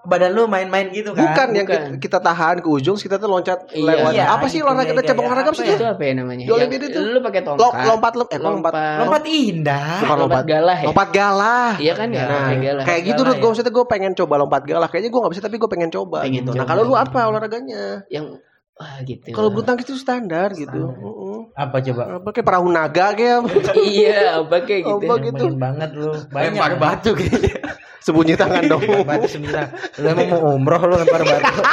Badan 0.04 0.30
lu 0.30 0.44
main-main 0.44 0.88
gitu 0.88 1.10
kan? 1.10 1.24
bukan 1.26 1.48
yang 1.50 1.64
bukan. 1.64 1.82
kita, 1.96 1.98
kita 1.98 2.18
tahan 2.20 2.56
ke 2.60 2.68
ujung 2.68 2.92
kita 2.94 3.16
tuh 3.16 3.24
loncat 3.26 3.58
Iya. 3.68 3.88
lewat 3.88 4.12
Iya, 4.12 4.24
apa 4.30 4.46
sih 4.46 4.60
gitu, 4.60 4.68
olahraga 4.68 4.84
kayak- 4.86 5.00
cabang 5.02 5.16
kayak 5.18 5.32
olahraga 5.32 5.50
sih 5.54 5.64
itu 5.66 5.84
apa 5.86 6.02
ya 6.02 6.12
namanya? 6.14 6.44
Di 6.44 6.52
Olimpiade 6.52 6.84
Yang- 6.84 6.92
itu. 6.92 7.00
Lu 7.06 7.20
pakai 7.20 7.40
Lo- 7.40 7.46
tongkat. 7.50 7.84
lompat 7.86 8.12
lompat 8.14 8.14
eh 8.28 8.38
lompat. 8.38 8.72
Lompat. 8.72 8.98
Lompat 9.00 9.22
indah. 9.26 9.86
Bukan 9.98 10.16
lompat 10.20 10.44
galah 10.44 10.76
ya? 10.76 10.86
Lompat 10.86 11.08
galah. 11.10 11.72
Iya 11.76 11.92
kan 11.94 12.08
ya, 12.08 12.20
Nah, 12.20 12.28
lompat 12.30 12.58
galah. 12.60 12.84
kayak 12.84 13.00
gitu 13.02 13.20
tuh 13.20 13.32
ya. 13.32 13.38
gue 13.38 13.48
maksudnya 13.48 13.72
gue 13.72 13.86
pengen 13.86 14.12
coba 14.14 14.34
lompat 14.36 14.62
galah. 14.62 14.88
Kayaknya 14.88 15.08
gue 15.08 15.20
gak 15.20 15.32
bisa 15.32 15.42
tapi 15.42 15.56
gue 15.56 15.70
pengen 15.70 15.90
coba. 15.90 16.18
Pengen 16.20 16.36
gitu. 16.38 16.50
Nah 16.52 16.64
kalau 16.64 16.82
lu 16.82 16.94
apa 16.94 17.18
olahraganya? 17.24 17.82
Yang 18.06 18.26
wah 18.74 18.96
gitu. 19.00 19.26
Kalau 19.30 19.48
bulu 19.48 19.62
tangkis 19.62 19.86
itu 19.86 19.96
standar 19.96 20.52
gitu. 20.52 20.80
Heeh. 20.84 21.38
Apa 21.54 21.76
coba? 21.80 22.02
Apa 22.18 22.28
kayak 22.30 22.44
perahu 22.44 22.66
naga 22.68 23.06
kayak 23.14 23.38
iya, 23.88 24.36
apa 24.36 24.56
kayak 24.60 24.82
gitu. 24.84 25.06
apa 25.06 25.14
gitu. 25.22 25.44
Main 25.48 25.56
banget 25.56 25.90
lu. 25.94 26.10
Banyak. 26.28 26.52
lempar 26.52 26.72
batu 26.76 27.10
gitu 27.14 27.38
Sembunyi 28.04 28.36
tangan 28.36 28.68
dong. 28.68 28.84
batu 29.08 29.24
sembilan. 29.24 29.66
Lu 29.96 30.06
emang 30.12 30.28
mau 30.28 30.52
umroh 30.52 30.80
lu 30.84 30.94
lempar 31.00 31.24
batu. 31.24 31.54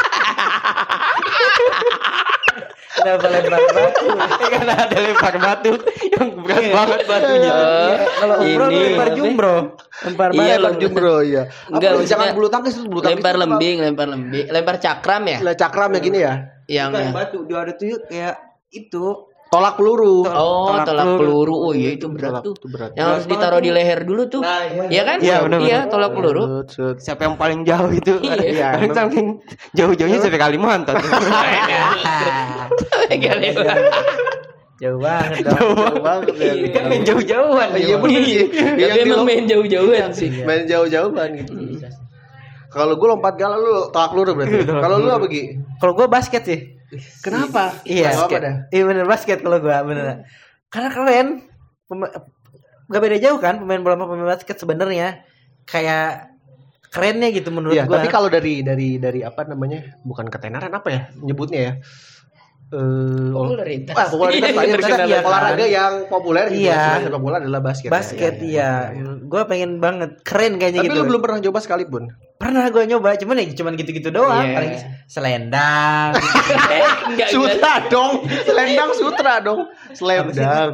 Kenapa 2.92 3.28
lempar 3.34 3.62
batu? 3.74 4.08
karena 4.52 4.74
ada 4.78 4.98
lempar 5.00 5.36
batu 5.42 5.72
yang 6.12 6.28
berat 6.44 6.66
banget 6.70 7.00
batunya 7.10 7.52
Kalau 8.20 8.36
umroh 8.46 8.68
ini. 8.70 8.80
lempar 8.94 9.10
jumbro. 9.18 9.56
Lempar 10.06 10.30
Iya, 10.32 10.40
batu. 10.40 10.52
Lempar 10.54 10.74
jumbro 10.78 11.16
ya. 11.26 11.44
Enggak, 11.72 11.92
jangan 12.06 12.28
bulu 12.36 12.48
tangkis 12.52 12.76
bulu 12.84 13.02
tangkis. 13.02 13.18
lempar 13.18 13.36
lembing, 13.40 13.76
lempar 13.82 14.08
lembing, 14.12 14.46
lempar 14.54 14.76
cakram 14.78 15.24
ya? 15.26 15.38
Lah 15.42 15.56
cakram 15.58 15.90
ya 15.98 16.00
gini 16.00 16.20
ya. 16.22 16.34
Yang 16.70 16.90
ya. 16.94 17.10
batu 17.12 17.38
dia 17.48 17.58
ada 17.58 17.74
tuh 17.74 18.00
kayak 18.06 18.36
itu 18.72 19.06
Tolak 19.52 19.76
peluru. 19.76 20.24
Oh, 20.24 20.72
Tolak 20.72 20.88
tolak 20.88 21.06
peluru. 21.12 21.20
peluru. 21.20 21.56
Oh 21.60 21.74
iya 21.76 21.92
itu 21.92 22.08
berat 22.08 22.40
Tolak- 22.40 22.44
tuh. 22.48 22.54
itu 22.56 22.68
berat. 22.72 22.92
Yang 22.96 23.08
harus 23.12 23.26
ditaruh 23.28 23.60
di 23.60 23.68
leher 23.70 24.00
dulu 24.02 24.24
tuh. 24.26 24.42
Iya 24.88 25.04
kan? 25.04 25.18
Iya, 25.20 25.36
benar, 25.44 25.60
Iya, 25.60 25.78
benar. 25.78 25.92
tolak 25.92 26.12
peluru. 26.16 26.44
Siapa 26.96 27.22
yang 27.22 27.36
paling 27.36 27.60
jauh 27.62 27.92
itu 27.92 28.14
Iya. 28.24 28.80
Paling 28.80 28.96
saking 28.96 29.28
jauh-jauhnya 29.74 30.20
sampai 30.20 30.40
Kalimantan 30.40 30.96
Jauh 34.82 34.98
banget 34.98 35.46
dong. 35.46 35.60
Jauh 35.62 36.02
banget 36.02 36.34
ya. 36.34 36.52
Iya. 36.58 36.70
kan 36.74 36.84
main 36.90 37.02
jauh-jauhan 37.06 37.68
Iya 37.76 37.96
bener 38.00 38.22
sih. 38.26 38.50
Emang 38.98 39.20
lom- 39.22 39.28
main 39.28 39.44
jauh-jauhan 39.46 40.10
sih. 40.10 40.30
main 40.42 40.64
jauh-jauhan 40.66 41.30
gitu. 41.38 41.54
Kalau 42.72 42.96
gue 42.96 43.08
lompat 43.08 43.36
galah 43.36 43.60
lu 43.60 43.92
tolak 43.92 44.16
peluru 44.16 44.32
berarti. 44.32 44.64
Kalau 44.84 44.96
lu 45.04 45.12
apa 45.12 45.28
Gi? 45.28 45.60
Kalau 45.78 45.92
gua 45.92 46.08
basket 46.08 46.44
sih. 46.48 46.60
Kenapa? 47.20 47.76
Iya, 47.84 48.16
basket. 48.16 48.42
Iya 48.72 48.84
bener 48.88 49.06
basket 49.08 49.40
kalau 49.44 49.60
gua 49.60 49.84
bener. 49.84 50.28
Karena 50.72 50.90
keren. 50.92 51.28
Gak 52.92 53.02
beda 53.04 53.18
jauh 53.20 53.40
kan 53.40 53.60
pemain 53.60 53.80
bola 53.80 53.96
sama 53.96 54.06
pemain 54.08 54.30
basket 54.36 54.56
sebenarnya. 54.60 55.24
Kayak 55.68 56.32
kerennya 56.92 57.32
gitu 57.32 57.52
menurut 57.52 57.76
Iya, 57.76 57.88
gua. 57.88 58.00
tapi 58.04 58.08
kalau 58.12 58.28
dari 58.28 58.64
dari 58.64 59.00
dari 59.00 59.24
apa 59.24 59.48
namanya? 59.48 60.00
Bukan 60.04 60.28
ketenaran 60.28 60.72
apa 60.72 60.88
ya 60.92 61.02
nyebutnya 61.20 61.60
ya? 61.60 61.74
Eh, 62.72 63.30
Popularitas. 63.32 63.94
Ah, 63.94 64.08
popularitas 64.08 64.48
Iya, 64.48 64.64
ya, 64.64 64.74
maksudnya 64.74 65.06
iya 65.06 65.20
kan? 65.20 65.28
olahraga 65.28 65.66
yang 65.68 65.94
populer 66.08 66.46
gitu 66.48 66.64
Iya. 66.66 66.80
ya, 66.80 67.04
sepak 67.04 67.22
bola 67.22 67.38
adalah 67.38 67.60
basket. 67.60 67.88
ya. 67.88 67.92
Basket 67.92 68.36
iya. 68.40 68.72
Gue 69.22 69.42
pengen 69.44 69.72
banget 69.78 70.24
keren 70.24 70.56
kayaknya 70.56 70.82
Tapi 70.82 70.90
gitu. 70.90 71.00
lu 71.00 71.10
belum 71.12 71.22
pernah 71.22 71.40
coba 71.42 71.60
sekalipun. 71.60 72.04
pernah 72.42 72.66
gue 72.74 72.84
nyoba, 72.90 73.14
cuman 73.22 73.38
ya 73.38 73.54
cuman 73.54 73.78
gitu-gitu 73.78 74.10
doang. 74.10 74.42
Iya. 74.42 74.56
Paling 74.58 74.74
selendang. 75.06 76.12
Enggak. 77.06 77.28
Sutra 77.30 77.74
dong, 77.86 78.26
selendang 78.26 78.90
sutra 78.98 79.34
dong, 79.38 79.62
Iya. 79.94 80.26
dunk. 80.26 80.74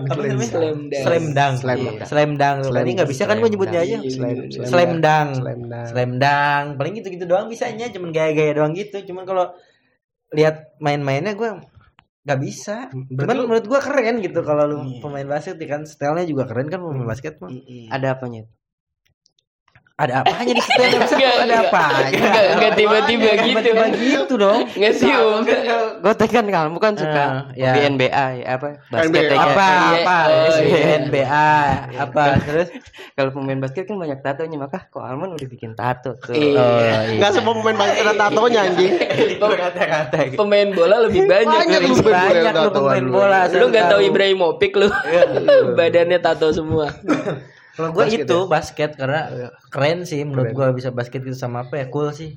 Slam 0.96 1.24
dunk. 1.36 1.56
Slam 2.08 2.32
Tadi 2.40 2.92
nggak 2.96 3.10
bisa 3.12 3.28
kan 3.28 3.44
gue 3.44 3.50
nyebutnya 3.52 3.84
aja. 3.84 3.98
Slam 4.64 5.02
dunk. 5.04 6.68
Paling 6.80 6.94
gitu-gitu 6.96 7.26
doang 7.28 7.52
bisanya, 7.52 7.92
cuman 7.92 8.16
gaya-gaya 8.16 8.56
doang 8.56 8.72
gitu. 8.72 9.04
Cuman 9.04 9.28
kalau 9.28 9.52
lihat 10.32 10.72
main-mainnya 10.80 11.36
gue 11.36 11.52
nggak 12.28 12.40
bisa. 12.44 12.92
Berarti 12.92 13.24
Cuman 13.24 13.36
lu- 13.40 13.48
menurut 13.50 13.68
gue 13.72 13.80
keren 13.88 14.16
gitu 14.22 14.40
kalau 14.44 14.64
lu 14.68 14.78
pemain 15.02 15.28
basket 15.34 15.56
ya 15.64 15.68
kan 15.74 15.82
stylenya 15.88 16.28
juga 16.28 16.44
keren 16.50 16.68
kan 16.68 16.80
pemain 16.84 17.08
basket 17.08 17.40
mah. 17.44 17.56
Ada 17.88 18.20
apanya? 18.20 18.44
Ada 19.98 20.22
apanya 20.22 20.54
di 20.54 20.62
stylenya 20.62 20.98
masa 21.02 21.16
Enggak, 21.18 21.34
ada 21.34 21.42
enggak. 21.42 21.70
apanya? 21.74 22.06
Enggak, 22.14 22.46
enggak 22.54 22.74
tiba-tiba 22.78 23.30
gitu. 23.34 23.46
Tiba-tiba 23.50 23.84
gitu 23.98 24.34
dong. 24.38 24.62
Enggak 24.78 24.94
sih, 24.94 25.10
Om. 25.10 25.42
Gue 26.06 26.14
kan 26.30 26.46
kamu 26.46 26.78
kan 26.78 26.94
suka 26.94 27.18
Ah, 27.18 27.42
ya. 27.58 27.74
NBA 27.90 28.26
ya, 28.46 28.62
apa 28.62 28.78
basket 28.94 29.34
apa 29.34 29.68
apa 29.98 30.18
oh, 30.30 30.62
iya. 30.62 31.02
NBA 31.02 31.46
apa 31.98 32.24
terus 32.46 32.70
Kalau 33.18 33.34
pemain 33.34 33.58
basket 33.58 33.90
kan 33.90 33.98
banyak 33.98 34.22
tatonya 34.22 34.58
maka 34.62 34.86
kok 34.86 35.02
Alman 35.02 35.34
udah 35.34 35.48
bikin 35.50 35.74
tato 35.74 36.14
tuh. 36.22 36.38
Iya. 36.38 36.62
oh 36.62 36.78
iya 36.78 36.98
Enggak 37.18 37.32
semua 37.34 37.58
pemain 37.58 37.78
basket 37.82 38.06
ada 38.06 38.16
tatonya 38.22 38.60
anjing. 38.70 38.94
Pemain 40.38 40.68
bola 40.78 41.10
lebih 41.10 41.26
banyak. 41.26 41.58
Banyak 41.58 41.82
lu 41.90 41.96
pemain 42.06 42.06
bola 42.06 42.30
banyak 42.30 42.54
lu 42.54 43.10
bola 43.10 43.40
enggak 43.50 43.86
tahu 43.90 44.02
Ibrahimovic 44.06 44.78
lu. 44.78 44.94
Badannya 45.78 46.22
tato 46.22 46.54
semua. 46.54 46.94
Kalau 47.78 47.94
gue 47.94 48.06
itu 48.10 48.26
ya? 48.42 48.50
basket 48.50 48.98
karena 48.98 49.22
keren 49.70 50.02
sih 50.04 50.26
menurut 50.26 50.50
gue 50.52 50.68
bisa 50.74 50.90
basket 50.90 51.22
gitu 51.22 51.38
sama 51.38 51.64
apa 51.64 51.78
ya 51.78 51.86
cool 51.88 52.10
sih 52.10 52.34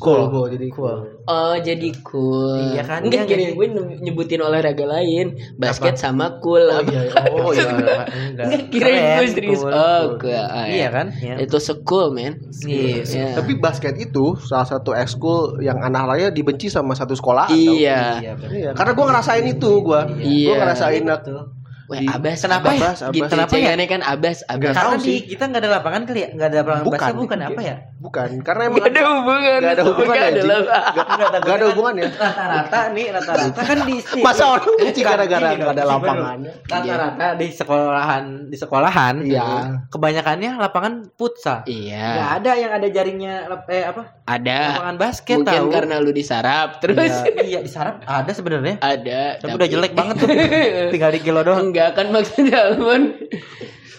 Cool, 0.00 0.32
cool 0.32 0.48
jadi 0.48 0.66
cool 0.72 0.96
Oh 1.28 1.54
jadi 1.60 1.92
cool 2.00 2.72
Iya 2.72 2.82
kan, 2.88 3.04
Enggak 3.04 3.28
iya 3.28 3.28
gini 3.28 3.42
nggak 3.52 3.56
gue 3.56 3.66
nyebutin 4.00 4.40
olahraga 4.40 4.88
lain 4.88 5.36
Basket 5.60 6.00
sama 6.00 6.40
cool 6.40 6.64
oh 6.64 6.80
iya 6.80 7.00
oh 7.36 7.52
iya 7.52 7.68
enggak 7.68 8.04
Enggak 8.32 8.46
kirain 8.72 8.96
Keren, 8.96 9.16
gue 9.20 9.28
serius 9.36 9.60
cool, 9.60 9.72
Oh 9.72 10.00
cool. 10.16 10.32
cool 10.32 10.40
Ah, 10.40 10.64
iya 10.68 10.88
ya. 10.88 10.88
kan 10.88 11.06
Iya. 11.12 11.34
Itu 11.44 11.60
secool 11.60 12.16
man 12.16 12.40
Iya. 12.64 13.04
Iya. 13.04 13.28
Tapi 13.36 13.52
basket 13.60 13.94
itu 14.00 14.40
salah 14.40 14.64
satu 14.64 14.96
ekskul 14.96 15.60
yang 15.60 15.84
anak 15.84 16.08
raya 16.08 16.26
dibenci 16.32 16.72
sama 16.72 16.96
satu 16.96 17.12
sekolah. 17.12 17.52
Iya 17.52 18.20
iya. 18.20 18.32
Iya, 18.40 18.70
karena 18.72 18.92
gua 18.96 19.04
ngerasain 19.12 19.44
itu 19.44 19.70
gua. 19.84 20.08
Iya. 20.16 20.48
Gua 20.48 20.54
ngerasain 20.64 21.02
Betul. 21.04 21.40
Wah 21.86 22.02
Di- 22.02 22.08
abas 22.08 22.38
Kenapa 22.42 22.68
ya? 22.68 22.78
abas, 22.82 22.98
Abas, 23.00 23.14
Gitu 23.14 23.26
Kenapa 23.30 23.46
ya? 23.46 23.50
cengengannya 23.54 23.86
kan 23.86 24.00
abas 24.02 24.38
abas 24.44 24.74
karena 24.74 24.96
di 24.98 25.14
kita 25.22 25.44
nggak 25.46 25.62
ada 25.62 25.70
lapangan 25.70 26.02
kali 26.02 26.18
ya 26.18 26.28
nggak 26.34 26.48
ada 26.50 26.56
lapangan 26.60 26.82
Bukan. 26.82 26.98
basket 26.98 27.14
bukan 27.16 27.38
apa 27.42 27.60
ya 27.62 27.74
bukan 27.96 28.28
karena 28.40 28.62
emang 28.66 28.78
Gak 28.78 28.92
ada 28.92 29.02
hubungan. 29.08 29.58
Gak 29.58 29.66
ada 29.66 29.72
itu, 29.72 29.84
hubungan 29.86 30.06
nggak 30.06 30.20
ada 30.20 30.28
anjing. 30.30 30.46
lah. 30.46 30.60
Gak, 30.92 31.06
gak 31.38 31.56
ada 31.56 31.66
hubungannya. 31.66 32.06
rata-rata 32.12 32.80
nih 32.90 33.06
rata-rata. 33.08 33.60
Kan 33.62 33.78
di 33.82 33.96
Masa 34.18 34.44
orang 34.50 34.72
benci 34.74 35.00
Bukan, 35.00 35.10
gara-gara 35.10 35.48
gak 35.48 35.64
ada 35.66 35.72
dong, 35.78 35.90
lapangannya? 35.90 36.52
rata-rata 36.62 37.26
di 37.34 37.46
sekolahan 37.50 38.24
di 38.46 38.56
sekolahan 38.56 39.14
Iya. 39.22 39.48
kebanyakannya 39.88 40.50
lapangan 40.56 40.92
futsal. 41.14 41.58
Iya. 41.64 42.06
Nggak 42.12 42.30
ada 42.34 42.50
yang 42.54 42.72
ada 42.72 42.86
jaringnya 42.86 43.34
eh 43.66 43.84
apa? 43.86 44.02
Ada. 44.24 44.58
Lapangan 44.72 44.96
basket 44.96 45.36
Mungkin 45.38 45.56
tahu. 45.58 45.68
karena 45.72 45.94
lu 45.96 46.10
disarap 46.10 46.68
Terus. 46.78 46.98
Iya, 46.98 47.42
iya 47.42 47.60
di 47.60 47.70
sarap 47.70 48.02
ada 48.02 48.30
sebenarnya. 48.30 48.76
Ada 48.78 49.20
tapi 49.38 49.54
udah 49.54 49.68
jelek 49.68 49.92
banget 49.92 50.14
tuh. 50.18 50.28
Tinggal 50.92 51.10
di 51.10 51.20
kilo 51.20 51.40
doang. 51.40 51.66
Enggak 51.66 51.94
kan 51.94 52.10
maksudnya 52.10 52.68
Almon 52.68 53.16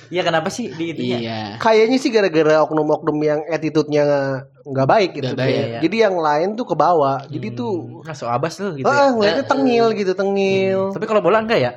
iya 0.08 0.22
kenapa 0.22 0.48
sih 0.48 0.70
di 0.70 0.92
itunya 0.92 1.18
Iya 1.18 1.40
Kayaknya 1.58 1.98
sih 1.98 2.10
gara-gara 2.10 2.62
oknum-oknum 2.62 3.18
yang 3.20 3.40
attitude-nya 3.46 4.04
nggak 4.64 4.88
baik 4.88 5.10
gitu. 5.14 5.32
Nggak 5.32 5.40
baik, 5.40 5.54
Jadi- 5.54 5.72
ya. 5.72 5.80
Jadi 5.82 5.98
yang 6.00 6.16
lain 6.18 6.50
tuh 6.54 6.66
ke 6.66 6.76
bawah. 6.76 7.18
Jadi 7.26 7.48
tuh 7.52 7.72
masuk 8.02 8.28
abas 8.28 8.54
tuh 8.54 8.72
gitu 8.74 8.84
ah 8.84 9.08
ya. 9.08 9.08
ngeliatnya 9.12 9.46
tengil 9.46 9.86
gitu, 9.94 10.12
tengil. 10.12 10.92
tapi 10.92 11.06
kalau 11.06 11.20
bola 11.20 11.40
enggak 11.40 11.60
ya 11.60 11.72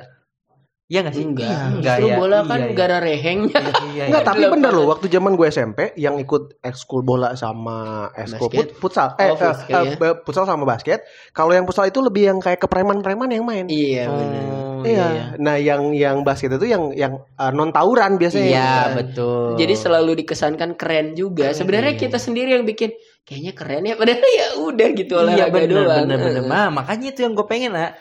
iya 0.85 0.99
nggak 1.01 1.15
sih 1.15 1.23
Enggak 1.23 1.47
Iya, 1.47 1.59
enggak 1.71 1.95
Justru 1.95 2.03
ya 2.05 2.15
bola 2.19 2.37
kan 2.41 2.59
Iya, 2.59 2.67
iya. 2.67 2.75
gara 2.75 2.97
rehengnya 2.99 3.59
iya, 3.95 4.03
Enggak, 4.11 4.21
iya. 4.21 4.27
tapi 4.27 4.43
bener 4.45 4.71
loh 4.71 4.85
waktu 4.85 5.07
zaman 5.07 5.31
gue 5.33 5.47
SMP 5.47 5.79
yang 5.95 6.19
ikut 6.19 6.59
ekskul 6.59 6.99
bola 6.99 7.31
sama 7.33 7.77
ekskul 8.13 8.51
Basket? 8.51 8.75
put- 8.75 8.75
futsal 8.91 9.07
eh, 9.15 9.23
Oh, 9.25 9.27
eh, 9.29 9.39
futsal 9.39 9.83
eh, 9.87 9.95
ya. 9.95 10.11
futsal 10.19 10.43
sama 10.43 10.67
basket. 10.67 10.99
Kalau 11.31 11.55
yang 11.55 11.63
futsal 11.63 11.87
itu 11.87 11.95
lebih 11.97 12.27
yang 12.27 12.37
kayak 12.37 12.59
ke 12.59 12.67
preman-preman 12.67 13.31
yang 13.31 13.47
main. 13.47 13.65
Iya 13.65 14.03
benar 14.05 14.43
Oh, 14.81 14.89
iya. 14.89 15.37
Nah, 15.37 15.55
yang 15.61 15.93
yang 15.93 16.25
basket 16.25 16.57
itu 16.57 16.65
yang 16.65 16.91
yang 16.97 17.21
non 17.53 17.69
tawuran 17.69 18.17
biasanya. 18.17 18.49
Iya 18.49 18.73
betul. 18.97 19.55
Jadi 19.61 19.73
selalu 19.77 20.11
dikesankan 20.25 20.75
keren 20.75 21.13
juga. 21.13 21.53
Sebenarnya 21.53 21.95
kita 21.95 22.17
sendiri 22.17 22.57
yang 22.57 22.65
bikin 22.65 22.91
kayaknya 23.21 23.53
keren 23.53 23.83
ya 23.85 23.95
padahal 23.95 24.25
ya 24.25 24.47
udah 24.59 24.87
gitu 24.97 25.13
iya 25.13 25.47
olahraga 25.47 25.53
bener 25.53 25.85
doang. 25.85 26.07
bener. 26.09 26.43
Nah, 26.49 26.67
makanya 26.73 27.07
itu 27.13 27.19
yang 27.21 27.33
gue 27.37 27.47
pengen 27.47 27.71
lah. 27.77 27.93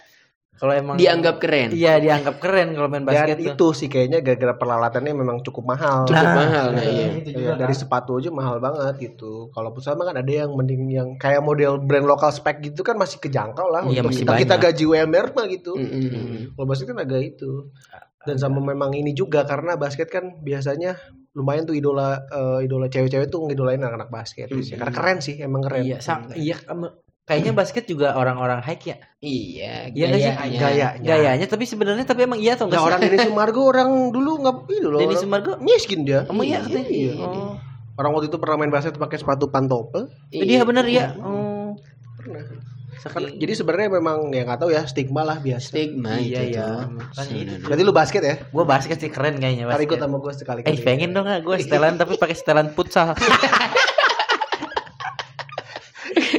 Kalau 0.61 0.77
emang 0.77 1.01
Dianggap 1.01 1.41
keren. 1.41 1.73
Iya 1.73 1.97
dianggap 1.97 2.37
keren 2.37 2.77
kalau 2.77 2.87
main 2.87 3.01
Dan 3.01 3.09
basket 3.09 3.37
tuh. 3.41 3.49
itu 3.51 3.67
sih 3.73 3.89
kayaknya 3.89 4.21
gara-gara 4.21 4.53
peralatannya 4.55 5.13
memang 5.17 5.41
cukup 5.41 5.65
mahal. 5.67 6.05
Cukup 6.05 6.21
mahal 6.31 6.67
nah 6.71 6.85
iya. 6.85 7.07
Iya, 7.17 7.33
juga 7.33 7.53
dari 7.57 7.73
kan. 7.73 7.81
sepatu 7.81 8.21
aja 8.21 8.29
mahal 8.29 8.61
banget 8.61 8.95
gitu. 9.01 9.49
Kalau 9.49 9.73
mah 9.73 10.05
kan 10.05 10.17
ada 10.17 10.29
yang 10.29 10.53
mending 10.53 10.83
yang 10.87 11.09
kayak 11.17 11.41
model 11.41 11.81
brand 11.81 12.05
lokal 12.05 12.29
spek 12.29 12.61
gitu 12.61 12.81
kan 12.83 12.95
masih 12.95 13.17
kejangkau 13.19 13.67
lah 13.67 13.81
Iya, 13.83 14.05
untuk 14.05 14.13
masih 14.13 14.23
kita, 14.23 14.37
kita 14.37 14.55
gaji 14.61 14.85
UMR 14.85 15.27
mah 15.33 15.47
gitu. 15.49 15.73
Mm-mm. 15.75 16.53
Kalau 16.53 16.67
basket 16.69 16.87
kan 16.87 16.99
agak 17.01 17.21
itu. 17.27 17.51
Dan 18.21 18.37
sama 18.37 18.61
memang 18.61 18.93
ini 18.93 19.11
juga 19.11 19.43
karena 19.43 19.75
basket 19.75 20.07
kan 20.07 20.39
biasanya 20.39 20.93
lumayan 21.33 21.65
tuh 21.65 21.73
idola 21.73 22.21
eh, 22.21 22.69
idola 22.69 22.85
cewek-cewek 22.85 23.27
tuh 23.27 23.49
ngidolain 23.49 23.81
anak-anak 23.81 24.13
basket. 24.13 24.53
Mm-mm. 24.53 24.77
Karena 24.77 24.93
keren 24.93 25.19
sih, 25.19 25.41
emang 25.41 25.65
keren. 25.65 25.83
Iya, 25.83 26.05
sa- 26.05 26.21
iya 26.37 26.61
kamu- 26.61 27.09
kayaknya 27.31 27.53
basket 27.55 27.87
juga 27.87 28.19
orang-orang 28.19 28.59
hike 28.59 28.91
ya. 28.91 28.97
Iya, 29.23 29.95
Iya 29.95 30.05
nggak 30.11 30.19
sih? 30.19 30.33
gayanya. 30.35 30.59
Gayanya. 30.59 31.07
Gayanya 31.07 31.47
tapi 31.47 31.65
sebenarnya 31.65 32.03
tapi 32.03 32.27
emang 32.27 32.43
iya 32.43 32.59
atau 32.59 32.67
Nah, 32.67 32.75
enggak 32.75 32.85
orang 32.91 33.01
Denny 33.07 33.19
Sumargo 33.23 33.61
orang 33.63 33.91
dulu 34.11 34.31
nggak 34.43 34.57
itu 34.69 34.89
loh. 34.91 34.99
Denny 34.99 35.15
orang 35.15 35.23
Sumargo? 35.23 35.53
miskin 35.63 36.03
dia. 36.03 36.27
Emang 36.27 36.43
iya 36.43 36.59
katanya. 36.59 36.91
Iya. 36.91 37.13
Oh. 37.23 37.55
Orang 37.95 38.11
waktu 38.19 38.27
itu 38.27 38.39
pernah 38.43 38.57
main 38.59 38.73
basket 38.75 38.99
pakai 38.99 39.23
sepatu 39.23 39.47
pantopel. 39.47 40.11
Dia 40.29 40.67
bener 40.67 40.85
ya. 40.91 41.15
Oh. 41.23 41.79
Kan, 43.01 43.33
jadi 43.33 43.57
sebenarnya 43.57 43.97
memang 43.97 44.29
ya 44.29 44.45
nggak 44.45 44.61
tahu 44.61 44.77
ya 44.77 44.85
stigma 44.85 45.25
lah 45.25 45.41
biasa. 45.41 45.73
stigma 45.73 46.21
Iya, 46.21 46.41
itu 46.45 46.53
iya. 46.53 46.85
Makanya 46.85 47.35
itu. 47.49 47.53
Berarti 47.65 47.83
lu 47.87 47.95
basket 47.97 48.21
ya? 48.21 48.35
Gue 48.53 48.65
basket 48.69 48.97
sih 49.01 49.09
keren 49.09 49.41
kayaknya 49.41 49.73
Ntar 49.73 49.81
ikut 49.81 49.97
basket. 49.97 50.05
sama 50.05 50.17
gue 50.21 50.33
sekali 50.37 50.61
Eh 50.69 50.77
pengen 50.85 51.17
dong 51.17 51.25
gue 51.25 51.57
setelan 51.65 51.97
tapi 51.97 52.21
pakai 52.21 52.37
setelan 52.37 52.69
futsal. 52.77 53.17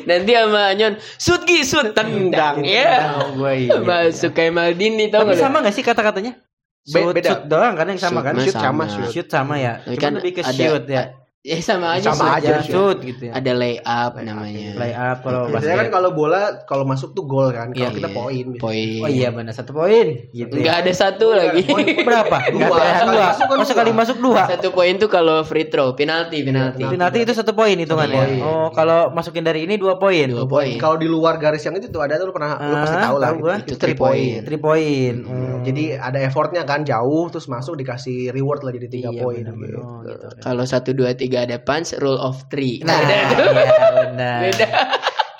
Nanti 0.06 0.32
sama 0.34 0.64
Nyon, 0.74 0.94
sud 1.18 1.42
gi 1.46 1.60
sud 1.62 1.94
tendang 1.94 2.62
ya. 2.64 3.16
Oh, 3.20 3.36
gua 3.38 3.52
iya. 3.54 3.78
Masuk 3.78 4.32
kayak 4.32 4.54
Maldini 4.54 5.08
tau 5.08 5.24
Tapi 5.24 5.36
gak? 5.36 5.42
sama 5.42 5.58
gak 5.62 5.74
sih 5.74 5.84
kata-katanya? 5.84 6.34
Be- 6.82 6.98
Shoot, 6.98 7.14
beda. 7.14 7.30
shoot 7.30 7.44
doang 7.46 7.74
kan 7.78 7.86
yang 7.86 8.02
sama 8.02 8.20
Shoot 8.20 8.26
kan? 8.26 8.34
Shoot 8.42 8.56
sama 8.56 8.64
sama. 8.66 8.86
shoot. 8.90 9.10
Shoot 9.14 9.28
sama 9.30 9.54
ya. 9.58 9.74
Tapi 9.80 9.96
Cuma 9.96 10.02
kan 10.02 10.12
lebih 10.18 10.32
ke 10.34 10.42
ada- 10.42 10.54
shoot 10.58 10.84
ya. 10.90 11.04
Ya 11.42 11.58
sama 11.58 11.98
aja 11.98 12.14
Sama 12.14 12.22
shoot. 12.22 12.38
aja, 12.38 12.50
Ya, 12.52 12.62
shoot. 12.62 12.98
gitu 13.02 13.24
ya. 13.26 13.34
Ada 13.34 13.52
lay 13.52 13.82
up 13.82 14.14
namanya. 14.16 14.78
Play 14.78 14.94
up 14.94 15.26
kalau 15.26 15.50
Biasanya 15.50 15.74
kan 15.76 15.90
kalau 15.90 16.10
bola 16.14 16.42
kalau 16.64 16.86
masuk 16.86 17.18
tuh 17.18 17.26
gol 17.26 17.50
kan. 17.50 17.74
Kalau 17.74 17.82
Iya, 17.82 17.90
kita 17.90 18.06
Iya, 18.06 18.14
poin. 18.14 18.46
Poin. 18.62 19.02
Oh 19.02 19.10
iya 19.10 19.30
benar 19.32 19.50
satu 19.50 19.74
poin 19.74 20.06
gitu 20.30 20.54
Enggak 20.54 20.76
ya. 20.78 20.82
ada 20.86 20.92
satu 20.94 21.34
lagi. 21.34 21.66
Poin 21.66 21.82
berapa? 22.06 22.38
Dua. 22.48 22.78
Dua. 23.02 23.26
masuk 23.26 23.46
kan 23.48 23.58
Oh 23.58 23.66
sekali 23.66 23.90
dua. 23.90 23.98
masuk 23.98 24.18
dua. 24.22 24.42
Satu 24.48 24.70
poin 24.70 24.94
tuh 24.96 25.10
kalau 25.10 25.42
free 25.42 25.66
throw, 25.66 25.98
penalti, 25.98 26.46
penalti. 26.46 26.86
Penalti 26.86 27.26
itu 27.26 27.34
satu 27.34 27.52
poin 27.52 27.74
hitungannya. 27.74 28.22
poin. 28.22 28.38
Oh 28.46 28.70
kalau 28.70 29.10
masukin 29.10 29.42
dari 29.42 29.66
ini 29.66 29.82
dua 29.82 29.98
poin. 29.98 30.30
Dua 30.30 30.46
poin. 30.46 30.78
Kalau 30.78 30.94
di 30.96 31.10
luar 31.10 31.42
garis 31.42 31.66
yang 31.66 31.74
itu 31.74 31.90
tuh 31.90 32.06
ada 32.06 32.16
tuh 32.16 32.30
lu 32.30 32.34
pernah 32.34 32.54
lu 32.62 32.76
pasti 32.78 32.94
Ah, 32.94 33.04
tahu 33.04 33.18
lah. 33.18 33.30
tahu 33.34 33.38
gua. 33.42 33.56
Itu 33.58 33.82
three 33.82 33.98
point. 33.98 34.46
Three 34.46 34.62
poin. 34.62 35.14
Hmm. 35.26 35.50
Jadi 35.64 35.94
ada 35.94 36.22
effortnya 36.22 36.62
kan 36.64 36.82
jauh 36.84 37.30
terus 37.30 37.46
masuk 37.48 37.74
dikasih 37.76 38.30
reward 38.30 38.62
lah 38.62 38.74
jadi 38.74 38.86
tiga 38.88 39.10
Iya, 39.10 39.18
poin 39.20 39.42
gitu. 39.42 39.78
Oh, 39.80 40.06
gitu. 40.06 40.26
Kalau 40.38 40.66
satu 40.66 40.94
dua 40.94 41.14
tiga 41.14 41.31
ada 41.38 41.58
punch, 41.62 41.96
rule 42.00 42.20
of 42.20 42.44
three. 42.52 42.84
Nah, 42.84 43.00
Beda 43.00 43.18
tuh. 43.32 43.48
iya, 43.52 43.90
benar. 44.08 44.40
Beda. 44.50 44.68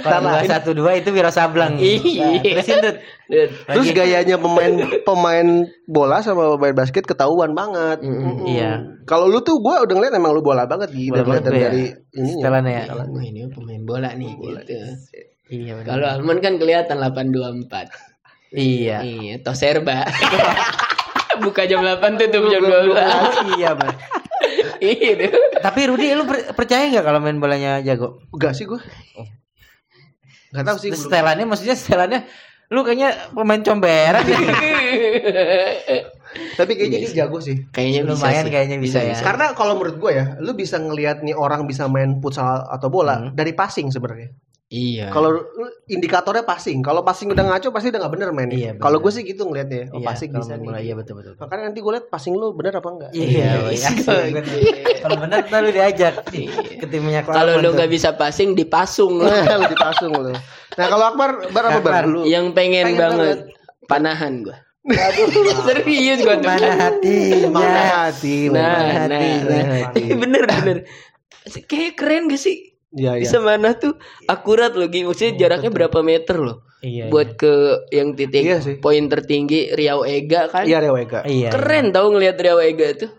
Kalau 0.02 0.34
dua 0.34 0.42
satu 0.50 0.74
dua 0.74 0.92
itu 0.98 1.14
Wiro 1.14 1.30
Sableng. 1.30 1.78
Iya. 1.78 2.26
Nah, 2.26 2.42
Terusin 2.42 2.78
Dut. 2.82 2.98
Terus 3.70 3.88
gayanya 3.94 4.36
pemain 4.42 4.74
pemain 5.06 5.48
bola 5.86 6.26
sama 6.26 6.58
pemain 6.58 6.74
basket 6.74 7.06
ketahuan 7.06 7.54
banget. 7.54 8.02
Mm-mm. 8.02 8.50
Iya. 8.50 8.82
Kalau 9.06 9.30
lu 9.30 9.46
tuh 9.46 9.62
gua 9.62 9.86
udah 9.86 9.94
ngeliat 9.94 10.18
emang 10.18 10.34
lu 10.34 10.42
bola 10.42 10.66
banget 10.66 10.90
gitu 10.90 11.14
Bola 11.14 11.38
banget 11.38 11.44
dari, 11.54 11.60
ya. 11.62 11.70
dari 11.70 11.84
ininya. 12.18 12.34
Setelannya 12.42 12.74
ya. 12.74 12.84
Oh, 12.98 13.22
ini 13.22 13.40
pemain 13.54 13.84
bola 13.86 14.10
nih 14.18 14.32
gitu. 14.42 14.74
Iya. 15.54 15.74
Kalau 15.86 16.08
Almond 16.10 16.42
kan 16.42 16.58
kelihatan 16.58 16.98
824. 16.98 17.70
Iya. 18.58 18.98
Iya, 19.06 19.34
Toserba. 19.46 20.02
Buka 21.46 21.64
jam 21.64 21.86
8 21.86 22.02
tutup 22.20 22.50
jam 22.50 22.66
12. 22.66 23.54
iya, 23.56 23.72
Bang. 23.78 23.96
Iya. 24.82 25.30
Tapi 25.62 25.80
Rudi 25.88 26.10
lu 26.18 26.26
per- 26.26 26.58
percaya 26.58 26.90
nggak 26.90 27.06
kalau 27.06 27.22
main 27.22 27.38
bolanya 27.38 27.78
jago? 27.86 28.18
Enggak 28.34 28.58
sih 28.58 28.66
gua. 28.66 28.82
Enggak 30.50 30.66
tahu 30.66 30.78
sih. 30.82 30.90
Terus 30.90 31.06
belum. 31.06 31.12
setelannya 31.14 31.46
maksudnya 31.46 31.76
setelannya 31.78 32.22
Lu 32.72 32.88
kayaknya 32.88 33.36
pemain 33.36 33.60
comberan 33.60 34.24
ya. 34.24 34.40
Tapi 36.32 36.72
kayaknya 36.80 37.00
dia 37.04 37.26
jago 37.26 37.44
sih. 37.44 37.68
Kayaknya 37.72 38.02
bisa 38.08 38.14
Lumayan 38.16 38.46
sih. 38.48 38.52
kayaknya 38.52 38.78
bisa 38.80 39.00
ya. 39.04 39.16
Karena 39.20 39.52
kalau 39.52 39.74
menurut 39.76 39.98
gue 40.00 40.12
ya, 40.16 40.26
lu 40.40 40.52
bisa 40.56 40.80
ngelihat 40.80 41.24
nih 41.24 41.36
orang 41.36 41.68
bisa 41.68 41.88
main 41.92 42.20
futsal 42.24 42.68
atau 42.68 42.88
bola 42.88 43.32
dari 43.36 43.52
passing 43.52 43.92
sebenarnya. 43.92 44.32
Iya. 44.72 45.12
Kalau 45.12 45.36
indikatornya 45.92 46.48
passing, 46.48 46.80
kalau 46.80 47.04
passing 47.04 47.28
udah 47.28 47.44
ngaco 47.44 47.76
pasti 47.76 47.92
udah 47.92 48.08
nggak 48.08 48.14
bener 48.16 48.28
mainnya. 48.32 48.56
Iya, 48.56 48.72
bener. 48.72 48.84
kalau 48.88 48.98
gue 49.04 49.12
sih 49.12 49.28
gitu 49.28 49.44
ngelihatnya, 49.44 49.92
oh, 49.92 50.00
Iya, 50.00 50.08
passing 50.08 50.30
bisa 50.32 50.56
main 50.56 50.72
nih. 50.72 50.84
Iya 50.88 50.94
betul 50.96 51.14
betul. 51.20 51.34
Makanya 51.36 51.64
nanti 51.68 51.80
gue 51.84 51.92
lihat 51.92 52.08
passing 52.08 52.34
lu 52.40 52.56
bener 52.56 52.80
apa 52.80 52.88
enggak? 52.88 53.12
Iya, 53.12 53.68
iya. 53.68 53.90
Kalau 55.04 55.18
benar 55.20 55.44
ntar 55.44 55.60
lu 55.68 55.76
diajak 55.76 56.24
ke 56.80 56.86
timnya 56.88 57.20
Kalau 57.28 57.60
lu 57.60 57.76
nggak 57.76 57.92
bisa 57.92 58.16
passing 58.16 58.56
dipasung 58.56 59.20
lu. 59.20 59.28
dipasung 59.76 60.16
lu. 60.16 60.32
Nah 60.80 60.88
kalau 60.88 61.06
Akbar, 61.12 61.52
bar 61.52 61.64
apa 61.68 61.80
bar? 61.84 61.92
Akbar. 61.92 62.04
Lu 62.08 62.24
Yang 62.24 62.56
pengen, 62.56 62.96
Pengen 62.96 63.00
banget 63.04 63.40
panahan 63.92 64.34
gua. 64.84 65.64
Serius 65.70 66.20
gua 66.22 66.36
tuh. 66.38 66.50
mana 66.50 66.70
hatinya? 66.74 67.50
mana 67.50 67.84
hati, 68.08 68.36
Nah, 68.50 68.62
mana 68.62 68.82
nah, 68.82 68.88
hati, 68.90 69.28
nah. 69.46 69.46
mana 69.46 69.74
hati. 69.86 70.02
bener 70.22 70.44
bener. 70.46 70.78
Kayak 71.66 71.94
keren 71.98 72.24
gak 72.30 72.42
sih? 72.42 72.58
Iya, 72.92 73.18
iya. 73.18 73.24
Bisa 73.24 73.40
mana 73.40 73.72
tuh 73.74 73.96
akurat 74.28 74.76
loh 74.76 74.92
Gi. 74.92 75.08
Maksudnya 75.08 75.34
jaraknya 75.40 75.72
berapa 75.72 76.00
meter 76.04 76.38
loh? 76.38 76.68
Iya. 76.84 77.08
Buat 77.08 77.40
ke 77.40 77.54
yang 77.90 78.14
titik 78.14 78.44
Iya 78.44 78.58
sih. 78.60 78.76
poin 78.78 79.08
tertinggi 79.08 79.72
Riau 79.72 80.04
Ega 80.04 80.50
kan. 80.50 80.68
Iya, 80.68 80.84
Rewega. 80.84 81.24
Iya. 81.24 81.50
Keren 81.54 81.94
tau 81.94 82.12
ngelihat 82.12 82.36
Riau 82.36 82.60
Ega 82.60 82.92
tuh. 82.98 83.12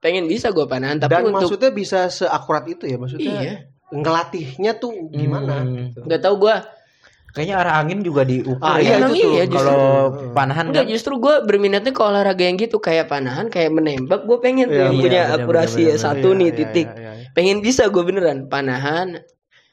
Pengen 0.00 0.26
bisa 0.26 0.48
gua 0.50 0.64
panahan 0.64 0.96
tapi 0.96 1.12
Dan 1.12 1.28
untuk 1.28 1.36
maksudnya 1.44 1.70
bisa 1.70 2.08
seakurat 2.08 2.64
itu 2.64 2.88
ya, 2.88 2.96
maksudnya 2.96 3.32
Iya. 3.36 3.54
ngelatihnya 3.92 4.72
tuh 4.80 5.12
gimana? 5.12 5.60
Hmm. 5.60 5.92
gitu. 5.92 6.00
nggak 6.08 6.20
tahu 6.24 6.34
gua 6.40 6.64
Kayaknya 7.30 7.56
arah 7.56 7.74
angin 7.78 8.00
juga 8.00 8.22
diukur 8.22 8.58
Ah, 8.60 8.76
ya. 8.76 8.82
iya, 8.82 8.94
Emang 8.98 9.12
itu 9.12 9.22
tuh. 9.22 9.32
iya, 9.32 9.44
justru. 9.46 9.70
Kalau 9.70 10.02
panahan 10.32 10.64
Enggak 10.66 10.82
kan 10.82 10.90
justru 10.90 11.12
gue 11.16 11.34
berminatnya 11.42 11.92
ke 11.92 12.02
olahraga 12.02 12.42
yang 12.42 12.56
gitu 12.56 12.76
kayak 12.76 13.06
panahan 13.06 13.46
kayak 13.46 13.70
menembak 13.70 14.24
gue 14.24 14.38
pengen 14.38 14.66
tuh 14.66 14.74
Iya, 14.76 14.88
iya, 14.88 14.98
punya 14.98 15.22
bener, 15.24 15.36
akurasi 15.38 15.78
bener, 15.80 15.90
bener. 15.90 16.02
satu 16.02 16.28
Iya, 16.28 16.36
nih 16.36 16.46
iya, 16.46 16.56
titik 16.56 16.88
iya, 16.88 17.00
iya. 17.14 17.30
pengen 17.30 17.58
bisa 17.60 17.82
gue 17.86 18.02
beneran 18.02 18.38
panahan 18.46 19.08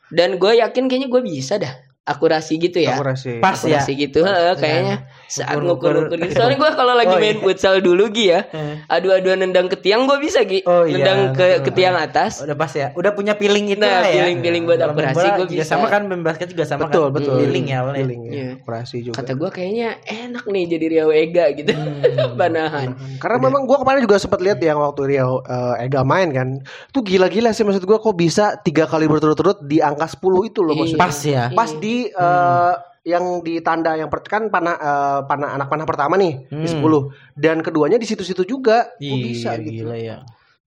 dan 0.09 0.29
gue 0.35 0.51
yakin 0.55 0.85
kayaknya 0.85 1.09
gue 1.09 1.21
bisa 1.21 1.57
dah 1.57 1.73
akurasi 2.07 2.55
gitu 2.57 2.79
ya 2.79 2.95
Akurasi. 2.95 3.37
pas 3.37 3.59
ya. 3.59 3.77
akurasi 3.77 3.91
gitu 3.93 4.23
heeh, 4.23 4.55
kayaknya 4.55 4.95
saat 5.27 5.59
Ngukur-ngukur. 5.59 6.15
gitu. 6.17 6.33
soalnya 6.33 6.55
gue 6.57 6.71
kalau 6.73 6.93
lagi 6.93 7.11
Oh, 7.11 7.19
main 7.19 7.35
iya. 7.35 7.43
futsal 7.43 7.75
dulu 7.77 8.07
Gi 8.09 8.25
ya 8.29 8.47
Eh. 8.47 8.79
adu-aduan 8.87 9.37
nendang 9.37 9.67
ke 9.67 9.75
tiang 9.75 10.07
gue 10.07 10.15
bisa 10.17 10.39
Gi 10.41 10.63
Oh, 10.63 10.81
iya, 10.81 10.95
nendang 10.95 11.19
ke, 11.31 11.45
betul. 11.53 11.63
ke 11.63 11.71
tiang 11.75 11.95
atas 11.95 12.39
Udah 12.39 12.55
pas 12.55 12.71
ya. 12.71 12.89
Udah 12.93 13.11
punya 13.11 13.35
feeling 13.35 13.67
itu 13.67 13.77
Nah, 13.77 13.99
lah 13.99 14.07
ya. 14.07 14.23
feeling-feeling 14.23 14.63
buat 14.63 14.79
main 14.79 15.11
akurasi 15.11 15.27
juga 15.35 15.43
bisa. 15.53 15.63
Sama 15.67 15.85
kan 15.87 16.01
main 16.05 16.21
basket 16.21 16.47
juga 16.47 16.63
sama 16.63 16.87
Betul, 16.87 17.05
kan. 17.05 17.15
betul. 17.17 17.35
Feeling 17.37 17.65
ya 17.67 17.77
awalnya. 17.77 17.99
Feeling 18.01 18.21
ya. 18.23 18.31
Iya. 18.31 18.49
Akurasi 18.57 18.97
juga. 19.01 19.15
kata 19.17 19.31
gue 19.33 19.49
kayaknya 19.51 19.89
enak 20.01 20.45
nih 20.45 20.63
jadi 20.65 20.85
Riau 20.89 21.11
Ega 21.11 21.45
gitu 21.51 21.71
Hmm. 21.73 21.99
panahan 22.39 22.89
Karena 23.17 23.37
memang 23.41 23.63
gua 23.63 23.77
kemarin 23.77 23.99
juga 24.01 24.15
sempat 24.15 24.39
lihat 24.39 24.59
yang 24.59 24.77
waktu 24.77 25.01
Rio 25.09 25.41
eh, 25.41 25.83
Ega 25.83 26.01
main 26.01 26.29
kan, 26.29 26.47
tuh 26.89 27.01
gila-gila 27.01 27.49
sih 27.49 27.61
maksud 27.61 27.83
gua 27.83 27.97
kok 27.97 28.13
bisa 28.13 28.55
tiga 28.57 28.85
kali 28.85 29.05
berturut-turut 29.05 29.59
di 29.61 29.79
angka 29.79 30.07
10 30.07 30.21
itu 30.45 30.61
loh 30.61 30.73
Iya. 30.73 30.79
maksudnya. 30.79 31.01
Pas 31.01 31.17
ya. 31.19 31.43
Pas 31.51 31.71
di 31.73 31.96
eh, 32.05 32.73
yang 33.07 33.39
di 33.41 33.63
tanda 33.63 33.95
yang 33.95 34.11
per, 34.11 34.21
kan 34.27 34.51
panah 34.51 34.75
eh, 34.77 35.19
panah 35.25 35.55
anak 35.57 35.67
panah 35.71 35.85
pertama 35.87 36.19
nih 36.19 36.45
di 36.51 36.67
Hmm. 36.69 36.83
10 36.83 37.09
dan 37.39 37.63
keduanya 37.65 37.97
di 37.97 38.05
situ-situ 38.05 38.43
juga. 38.45 38.93
Iya, 39.01 39.15
bisa 39.23 39.49
gitu. 39.57 39.87
gila 39.87 39.97
ya. 39.97 40.17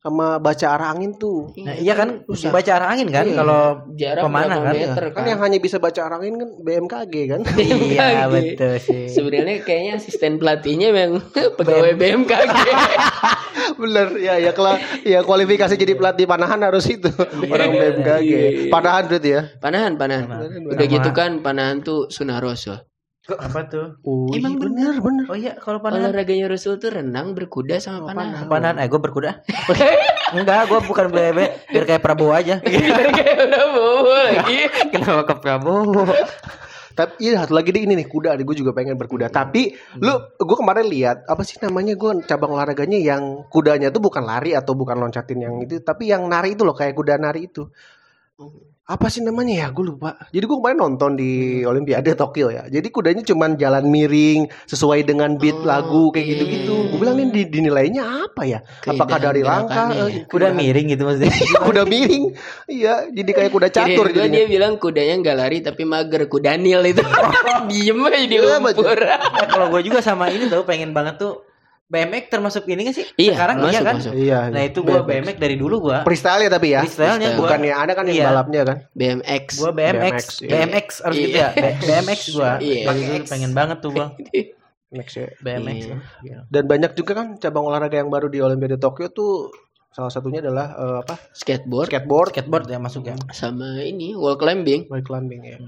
Sama 0.01 0.41
baca 0.41 0.65
arah 0.65 0.97
angin 0.97 1.13
tuh. 1.13 1.53
Nah, 1.61 1.77
iya 1.77 1.93
kan 1.93 2.25
Susah. 2.25 2.49
baca 2.49 2.73
arah 2.73 2.89
angin 2.89 3.13
kan 3.13 3.29
Iya. 3.29 3.37
kalau 3.37 3.63
jarak 3.93 4.25
Pemana 4.25 4.55
kan? 4.59 4.73
meter 4.73 5.05
Kan 5.13 5.25
yang 5.29 5.41
hanya 5.41 5.61
bisa 5.61 5.77
baca 5.77 6.01
arah 6.01 6.17
angin 6.17 6.41
kan 6.41 6.49
BMKG 6.59 7.15
kan. 7.29 7.41
Iya 7.61 8.25
BMKG. 8.25 8.33
betul 8.33 8.75
sih. 8.81 9.05
Sebenarnya 9.13 9.61
kayaknya 9.61 10.01
asisten 10.01 10.41
pelatihnya 10.41 10.89
memang 10.91 11.21
pegawai 11.61 11.93
BMKG. 12.01 12.57
Bener 13.81 14.09
ya 14.17 14.41
ya 14.41 14.57
kalau 14.57 14.73
ya 15.05 15.21
kualifikasi 15.21 15.77
jadi 15.77 15.93
pelatih 15.93 16.25
panahan 16.25 16.65
harus 16.65 16.89
itu 16.89 17.13
orang 17.45 17.69
BMKG. 17.71 18.31
Panahan 18.73 19.05
berarti 19.05 19.29
ya. 19.29 19.43
panahan, 19.61 20.01
panahan. 20.01 20.25
Udah 20.65 20.81
Sama- 20.81 20.95
gitu 20.97 21.11
kan 21.13 21.45
panahan 21.45 21.85
tuh. 21.85 22.09
Kok 22.09 22.90
apa 23.37 23.61
tuh? 23.69 23.87
Oh, 24.03 24.33
Emang 24.33 24.57
iya, 24.57 24.63
bener 24.63 24.95
bener. 24.99 25.25
Oh 25.29 25.37
iya 25.39 25.53
kalau 25.59 25.79
panahan 25.79 26.11
Olahraganya 26.11 26.51
Rasul 26.51 26.81
tuh 26.83 26.91
renang, 26.91 27.37
berkuda 27.37 27.79
sama 27.79 28.11
panahan. 28.11 28.49
panahan 28.49 28.77
eh 28.81 28.89
gue 28.89 29.01
berkuda. 29.01 29.45
Enggak, 30.37 30.71
gue 30.71 30.81
bukan 30.87 31.07
BB 31.11 31.39
biar 31.75 31.85
kayak 31.87 32.03
Prabowo 32.03 32.33
aja. 32.35 32.63
Kayak 33.17 33.51
udah 33.51 33.65
bawa 33.75 34.21
lagi. 34.31 34.59
Kenapa 34.95 35.23
ke 35.27 35.35
Prabowo? 35.43 36.07
Tapi 36.91 37.13
iya 37.23 37.43
satu 37.43 37.55
lagi 37.55 37.71
di 37.71 37.87
ini 37.87 37.99
nih 37.99 38.07
kuda, 38.07 38.39
gue 38.39 38.57
juga 38.59 38.71
pengen 38.71 38.95
berkuda. 38.95 39.31
Tapi 39.31 39.75
lu, 39.99 40.15
gue 40.39 40.57
kemarin 40.59 40.87
lihat 40.87 41.27
apa 41.27 41.43
sih 41.43 41.59
namanya 41.63 41.99
gue 41.99 42.27
cabang 42.27 42.55
olahraganya 42.55 42.99
yang 42.99 43.47
kudanya 43.51 43.91
tuh 43.91 44.03
bukan 44.03 44.23
lari 44.23 44.55
atau 44.55 44.75
bukan 44.79 44.99
loncatin 44.99 45.39
yang 45.43 45.55
itu, 45.63 45.83
tapi 45.83 46.11
yang 46.11 46.27
nari 46.27 46.55
itu 46.55 46.63
loh 46.63 46.75
kayak 46.75 46.95
kuda 46.95 47.19
nari 47.19 47.51
itu. 47.51 47.67
Apa 48.91 49.07
sih 49.07 49.23
namanya 49.23 49.55
ya? 49.57 49.67
Gue 49.71 49.87
lupa. 49.87 50.19
Jadi 50.29 50.43
gue 50.43 50.57
kemarin 50.57 50.75
nonton 50.77 51.15
di 51.15 51.31
Olimpiade 51.63 52.11
Tokyo 52.13 52.51
ya. 52.51 52.67
Jadi 52.67 52.91
kudanya 52.91 53.23
cuman 53.23 53.55
jalan 53.55 53.87
miring 53.87 54.51
sesuai 54.67 55.07
dengan 55.07 55.39
beat 55.39 55.55
Oh, 55.55 55.63
lagu 55.63 56.03
kayak 56.11 56.21
oke. 56.21 56.33
gitu-gitu. 56.33 56.75
Gue 56.91 56.99
bilang 56.99 57.15
ini 57.17 57.31
di- 57.31 57.47
dinilainya 57.49 58.03
apa 58.27 58.43
ya? 58.43 58.59
Apakah 58.83 59.23
dari 59.23 59.41
langkah? 59.41 59.95
gerakannya. 59.95 60.19
eh, 60.19 60.27
Kuda 60.27 60.49
miring 60.51 60.87
gitu 60.89 61.03
maksudnya. 61.05 61.31
kuda 61.71 61.83
miring. 61.85 62.25
Iya, 62.67 62.95
jadi 63.09 63.31
kayak 63.31 63.51
kuda 63.51 63.69
catur 63.71 64.07
jadinya. 64.11 64.27
dia 64.33 64.45
bilang 64.49 64.75
kudanya 64.77 65.15
nggak 65.21 65.37
lari 65.39 65.59
tapi 65.63 65.83
mager 65.85 66.27
kudanil 66.27 66.83
itu. 66.83 67.03
Diem 67.71 68.01
aja 68.03 68.19
di 68.19 68.37
Iya, 68.37 68.59
lumpur. 68.59 68.99
Nah, 68.99 69.47
kalau 69.47 69.71
gue 69.71 69.87
juga 69.87 70.03
sama 70.03 70.27
ini 70.29 70.51
tuh 70.51 70.67
pengen 70.67 70.91
banget 70.91 71.15
tuh 71.17 71.47
BMX 71.91 72.25
termasuk 72.31 72.63
ini 72.71 72.87
gak 72.87 72.97
sih? 72.97 73.07
Iya, 73.19 73.35
Sekarang 73.35 73.57
iya 73.59 73.67
masuk, 73.67 73.83
kan? 73.83 73.95
masuk. 73.99 74.13
Iya. 74.15 74.41
Nah 74.47 74.63
itu 74.63 74.79
gue 74.81 74.99
BMX 75.03 75.37
dari 75.37 75.57
dulu 75.59 75.77
gue. 75.91 75.99
freestyle 76.07 76.43
ya 76.47 76.51
tapi 76.51 76.69
ya. 76.71 76.81
Freestyle-nya 76.87 77.29
gua. 77.35 77.41
Bukan 77.43 77.61
ya 77.67 77.75
ada 77.83 77.93
kan 77.93 78.05
yang 78.07 78.17
Iya. 78.17 78.27
balapnya 78.31 78.61
kan. 78.63 78.77
BMX. 78.95 79.47
Gue 79.59 79.71
BMX, 79.75 79.99
BMX, 79.99 80.25
iya. 80.41 80.51
BMX 80.55 80.87
harus 81.03 81.17
gitu 81.19 81.37
ya. 81.37 81.49
B- 81.51 81.79
BMX 81.83 82.21
gue. 82.31 82.51
Iya. 82.63 82.85
Dulu 82.87 83.15
pengen 83.27 83.53
banget 83.53 83.79
tuh 83.83 83.91
gue 83.91 84.07
Next 84.91 85.15
ya. 85.15 85.27
BMX. 85.39 85.79
Iya. 85.83 85.97
Iya. 86.23 86.39
Dan 86.47 86.63
banyak 86.67 86.95
juga 86.95 87.13
kan 87.13 87.27
cabang 87.37 87.67
olahraga 87.67 87.99
yang 87.99 88.11
baru 88.11 88.27
di 88.27 88.39
Olimpiade 88.39 88.79
Tokyo 88.79 89.11
tuh 89.11 89.51
salah 89.91 90.07
satunya 90.07 90.39
adalah 90.39 90.71
eh, 90.73 90.97
apa? 91.03 91.19
Skateboard 91.31 91.91
Skateboard, 91.91 92.31
Skateboard 92.31 92.65
ya 92.67 92.79
masuk 92.79 93.03
ya. 93.05 93.19
sama 93.31 93.83
ini 93.83 94.15
wall 94.15 94.35
climbing. 94.35 94.87
wall 94.87 95.03
climbing 95.03 95.43
ya. 95.43 95.59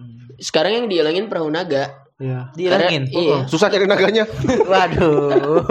Sekarang 0.42 0.72
yang 0.74 0.86
dihilangin 0.90 1.30
perahu 1.30 1.48
naga. 1.48 2.02
Iya. 2.18 2.50
Dihilangin. 2.54 3.02
Karena- 3.06 3.22
iya. 3.22 3.38
Susah 3.46 3.70
cari 3.70 3.86
naganya. 3.86 4.26
Waduh. 4.70 5.62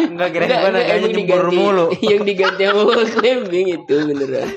Enggak 0.00 0.28
kira 0.32 0.44
Enggak, 0.48 0.58
enggak, 0.58 0.72
naganya 0.72 1.08
nyembur 1.08 1.16
diganti- 1.44 1.56
mulu. 1.56 1.86
Yang 2.12 2.22
diganti 2.24 2.62
sama 2.64 2.82
climbing 3.04 3.66
itu 3.76 3.94
beneran. 4.08 4.48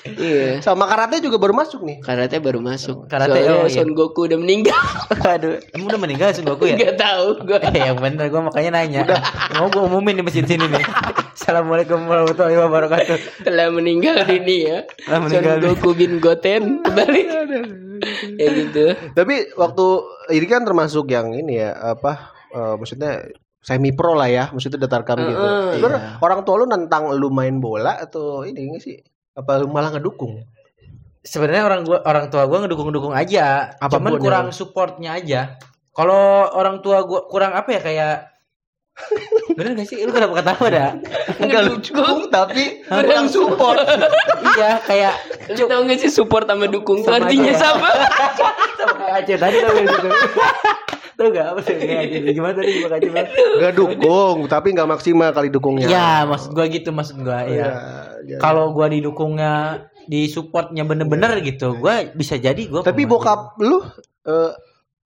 Iya. 0.00 0.64
Sama 0.64 0.88
karate 0.88 1.20
juga 1.20 1.36
baru 1.36 1.52
masuk 1.52 1.84
nih. 1.84 2.00
Karate 2.00 2.40
baru 2.40 2.64
masuk. 2.64 3.04
Karate, 3.04 3.36
Soalnya 3.36 3.52
oh, 3.52 3.68
iya. 3.68 3.76
Son 3.84 3.92
Goku 3.92 4.24
udah 4.24 4.38
meninggal. 4.40 4.80
Waduh. 5.28 5.60
Emang 5.76 5.86
udah 5.92 6.00
meninggal 6.00 6.28
Sun 6.32 6.48
Goku 6.48 6.64
ya? 6.72 6.76
Gak 6.80 6.96
tahu 6.96 7.44
gua. 7.44 7.60
Eh, 7.60 7.84
yang 7.84 8.00
bener 8.00 8.32
gue 8.32 8.40
makanya 8.40 8.80
nanya. 8.80 9.00
Mau 9.60 9.68
gue 9.68 9.84
umumin 9.84 10.16
di 10.16 10.24
mesin 10.24 10.48
sini 10.48 10.64
nih. 10.64 10.84
Assalamualaikum 11.40 12.04
warahmatullahi 12.04 12.60
wabarakatuh. 12.68 13.48
Telah 13.48 13.72
meninggal 13.72 14.28
dunia. 14.28 14.84
Telah 14.84 15.18
Son 15.24 15.24
meninggal 15.24 15.56
dunia. 15.56 15.72
Goku 15.72 15.90
bin 15.96 16.12
Goten 16.20 16.84
kembali. 16.84 17.20
ya 18.44 18.48
gitu. 18.60 18.84
Tapi 19.16 19.56
waktu 19.56 19.86
ini 20.36 20.44
kan 20.44 20.68
termasuk 20.68 21.08
yang 21.08 21.32
ini 21.32 21.64
ya 21.64 21.96
apa? 21.96 22.36
eh, 22.52 22.74
maksudnya 22.76 23.24
semi 23.56 23.88
pro 23.96 24.12
lah 24.12 24.28
ya, 24.28 24.44
maksudnya 24.52 24.84
datarkam 24.84 25.16
gitu. 25.16 25.40
Heeh, 25.40 25.80
Sebenarnya 25.80 26.00
orang 26.20 26.40
tua 26.44 26.54
lu 26.60 26.66
nentang 26.68 27.08
lu 27.16 27.32
main 27.32 27.56
bola 27.56 27.96
atau 27.96 28.44
ini 28.44 28.76
nggak 28.76 28.82
sih? 28.84 29.00
Apa 29.32 29.64
lu 29.64 29.72
malah 29.72 29.96
ngedukung? 29.96 30.44
Sebenarnya 31.24 31.64
orang 31.64 31.88
gua 31.88 32.04
orang 32.04 32.28
tua 32.28 32.44
gua 32.52 32.68
ngedukung-dukung 32.68 33.16
aja. 33.16 33.80
Apa 33.80 33.96
pun 33.96 34.12
Cuman 34.12 34.20
kurang 34.20 34.46
supportnya 34.52 35.16
aja. 35.16 35.56
Kalau 35.96 36.52
orang 36.52 36.84
tua 36.84 37.00
gua 37.08 37.24
kurang 37.32 37.56
apa 37.56 37.72
ya 37.72 37.80
kayak 37.80 38.16
Bener 39.56 39.72
gak 39.76 39.86
sih? 39.86 40.00
Lu 40.02 40.10
kenapa 40.10 40.40
ketawa 40.40 40.66
dah? 40.70 40.90
Enggak 41.36 41.62
dukung 41.68 42.30
tapi 42.30 42.84
kurang 42.86 43.26
support. 43.26 43.78
iya, 44.56 44.78
kayak 44.84 45.14
Lu 45.50 45.66
tau 45.66 45.82
gak 45.84 45.98
sih 45.98 46.10
support 46.10 46.46
sama 46.46 46.66
dukung 46.66 47.02
tuh 47.02 47.10
Sama 47.10 47.26
artinya 47.26 47.52
sama? 47.54 47.88
sama 48.78 48.92
kayak 48.96 49.14
Aceh 49.26 49.36
tadi 49.36 49.56
tau 49.60 49.72
gak 49.74 49.84
gitu. 49.84 50.08
Tau 51.18 51.28
gak 51.28 51.46
apa 51.52 51.60
sih? 51.66 51.74
Gimana 52.32 52.52
tadi 52.56 52.70
gimana 52.78 52.94
Aceh? 52.96 53.10
Bang? 53.12 53.26
Enggak 53.58 53.72
dukung, 53.74 54.36
tapi 54.46 54.68
nggak 54.72 54.88
maksimal 54.88 55.28
kali 55.30 55.48
dukungnya. 55.50 55.88
Iya, 55.90 56.10
maksud 56.24 56.50
gua 56.52 56.66
gitu 56.66 56.88
maksud 56.90 57.16
gua, 57.20 57.44
Iya. 57.44 57.50
iya. 57.50 57.68
iya. 58.24 58.36
Kalau 58.40 58.72
gua 58.72 58.88
didukungnya 58.88 59.84
di 60.06 60.26
supportnya 60.26 60.82
bener-bener 60.82 61.38
gitu, 61.44 61.76
gua 61.76 62.08
bisa 62.14 62.40
jadi 62.40 62.62
gua 62.66 62.80
Tapi 62.80 63.04
bokap 63.04 63.60
lu 63.60 63.84
eh 64.20 64.52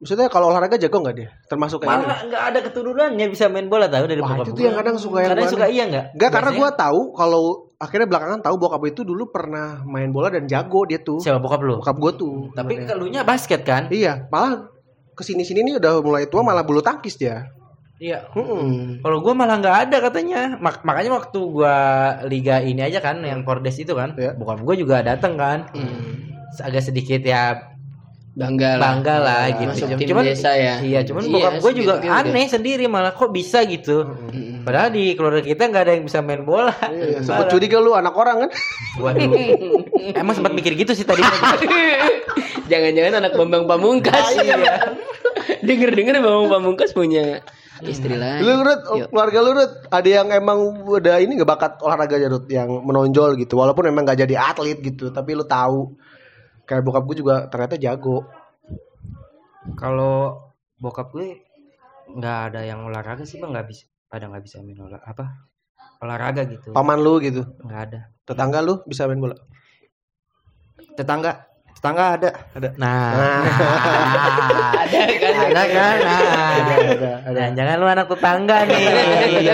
maksudnya 0.05 0.29
kalau 0.29 0.53
olahraga 0.53 0.77
jago 0.77 1.01
nggak 1.01 1.17
dia? 1.17 1.33
Termasuk 1.45 1.81
kayak 1.81 1.97
malah 1.97 2.21
nggak 2.23 2.43
ada 2.45 2.59
keturunannya 2.61 3.27
bisa 3.27 3.49
main 3.49 3.67
bola 3.67 3.89
tahu 3.89 4.05
dari 4.05 4.21
Wah, 4.21 4.37
bokap 4.37 4.53
itu 4.53 4.61
yang 4.63 4.77
kadang 4.77 4.97
suka 4.97 5.19
yang 5.19 5.33
kadang 5.33 5.49
suka 5.49 5.67
iya 5.67 5.85
nggak 5.89 6.07
Enggak 6.13 6.31
karena 6.31 6.51
gua 6.53 6.69
tahu 6.71 7.01
kalau 7.11 7.43
akhirnya 7.75 8.07
belakangan 8.07 8.41
tahu 8.41 8.55
bokap 8.55 8.83
itu 8.85 9.01
dulu 9.01 9.25
pernah 9.27 9.81
main 9.83 10.09
bola 10.09 10.29
dan 10.29 10.45
jago 10.45 10.85
dia 10.85 11.01
tuh. 11.01 11.19
siapa 11.19 11.41
bokap 11.41 11.61
lu 11.61 11.81
Bokap 11.81 11.97
gua 11.97 12.13
tuh. 12.13 12.53
tapi 12.53 12.79
kelunya 12.79 13.25
basket 13.25 13.65
kan 13.65 13.89
Iya, 13.89 14.29
malah 14.29 14.69
ke 15.11 15.23
sini-sini 15.23 15.65
nih 15.65 15.75
udah 15.77 15.99
mulai 15.99 16.29
tua 16.29 16.43
malah 16.43 16.61
bulu 16.61 16.79
tangkis 16.79 17.17
dia. 17.17 17.49
Iya. 17.97 18.29
Mm-mm. 18.31 19.01
Kalau 19.01 19.19
gua 19.19 19.33
malah 19.33 19.57
nggak 19.57 19.77
ada 19.89 19.97
katanya. 20.03 20.59
Mak- 20.59 20.83
makanya 20.83 21.15
waktu 21.15 21.39
gua 21.41 21.77
liga 22.27 22.59
ini 22.59 22.83
aja 22.83 22.99
kan 22.99 23.23
yang 23.23 23.41
Kordes 23.41 23.79
itu 23.79 23.95
kan, 23.95 24.13
Iya. 24.15 24.35
bokap 24.35 24.61
gua 24.61 24.75
juga 24.75 25.01
dateng 25.01 25.35
kan. 25.35 25.71
Agak 26.55 26.85
sedikit 26.85 27.19
ya 27.19 27.74
Bangga 28.35 28.75
lah. 28.75 28.99
bangga 28.99 29.17
lah 29.23 29.43
Masuk 29.47 29.95
gitu. 29.95 29.99
tim 30.03 30.09
Cuman 30.11 30.25
desa 30.27 30.51
ya. 30.59 30.83
Iya, 30.83 31.07
cuman 31.07 31.23
Iya, 31.23 31.33
bokap 31.39 31.53
gua 31.63 31.71
juga 31.71 31.93
udah. 32.03 32.19
aneh 32.19 32.47
sendiri 32.51 32.91
malah 32.91 33.15
kok 33.15 33.31
bisa 33.31 33.63
gitu. 33.63 34.11
Padahal 34.67 34.91
di 34.91 35.15
keluarga 35.15 35.39
kita 35.39 35.71
nggak 35.71 35.83
ada 35.87 35.93
yang 35.95 36.03
bisa 36.03 36.19
main 36.19 36.43
bola. 36.43 36.75
Iya, 36.91 37.23
sempet 37.23 37.47
curiga 37.55 37.79
lu 37.79 37.95
anak 37.95 38.11
orang 38.11 38.47
kan? 38.47 38.51
Waduh. 38.99 39.31
Emang 40.19 40.35
sempat 40.35 40.51
mikir 40.51 40.75
gitu 40.75 40.99
sih 40.99 41.07
tadi. 41.07 41.23
Jangan-jangan 42.71 43.23
anak 43.23 43.33
Bambang 43.39 43.71
Pamungkas. 43.71 44.35
Denger-denger 45.67 46.19
Bambang 46.19 46.51
Pamungkas 46.51 46.91
punya 46.91 47.39
istri 47.87 48.19
lain. 48.19 48.43
Lu 48.43 48.67
Rut, 48.67 48.81
Yuk. 48.99 49.09
keluarga 49.15 49.39
lu 49.47 49.51
Rut, 49.55 49.73
ada 49.91 50.09
yang 50.09 50.29
emang 50.35 50.59
udah 50.83 51.23
ini 51.23 51.39
nggak 51.39 51.51
bakat 51.55 51.73
olahraga 51.85 52.17
Rut, 52.27 52.51
yang 52.51 52.67
menonjol 52.83 53.39
gitu. 53.39 53.59
Walaupun 53.59 53.87
emang 53.87 54.03
nggak 54.09 54.27
jadi 54.27 54.35
atlet 54.41 54.83
gitu, 54.83 55.15
tapi 55.15 55.39
lu 55.39 55.47
tahu. 55.47 55.95
Kayak 56.65 56.83
bokap 56.83 57.05
gue 57.05 57.17
juga 57.19 57.47
ternyata 57.47 57.77
jago. 57.77 58.25
Kalau 59.75 60.41
bokap 60.77 61.09
gue 61.11 61.41
nggak 62.07 62.39
ada 62.47 62.61
yang 62.63 62.85
olahraga 62.85 63.25
sih 63.25 63.37
bang 63.37 63.49
nggak 63.51 63.67
bisa 63.67 63.85
pada 64.07 64.29
nggak 64.29 64.45
bisa 64.45 64.61
main 64.61 64.77
olah 64.79 65.01
apa 65.01 65.49
olahraga 65.99 66.45
gitu 66.45 66.71
Paman 66.71 67.01
lu 67.01 67.17
gitu. 67.19 67.43
nggak 67.59 67.81
ada 67.83 68.01
Tetangga 68.23 68.61
lu 68.61 68.85
bisa 68.85 69.09
main 69.09 69.19
bola. 69.19 69.33
tetangga 70.95 71.49
tetangga 71.75 72.05
ada 72.15 72.31
Nah, 72.77 73.11
Ada 74.85 75.01
kan? 75.11 75.33
ada 75.43 75.63
kan? 75.67 75.97
Nah, 75.99 76.21
ada, 76.55 77.11
ada. 77.25 77.35
Nah, 77.35 77.49
jangan 77.53 77.75
lu 77.77 77.87
anak 77.87 78.07
tetangga 78.07 78.57
nih. 78.65 78.85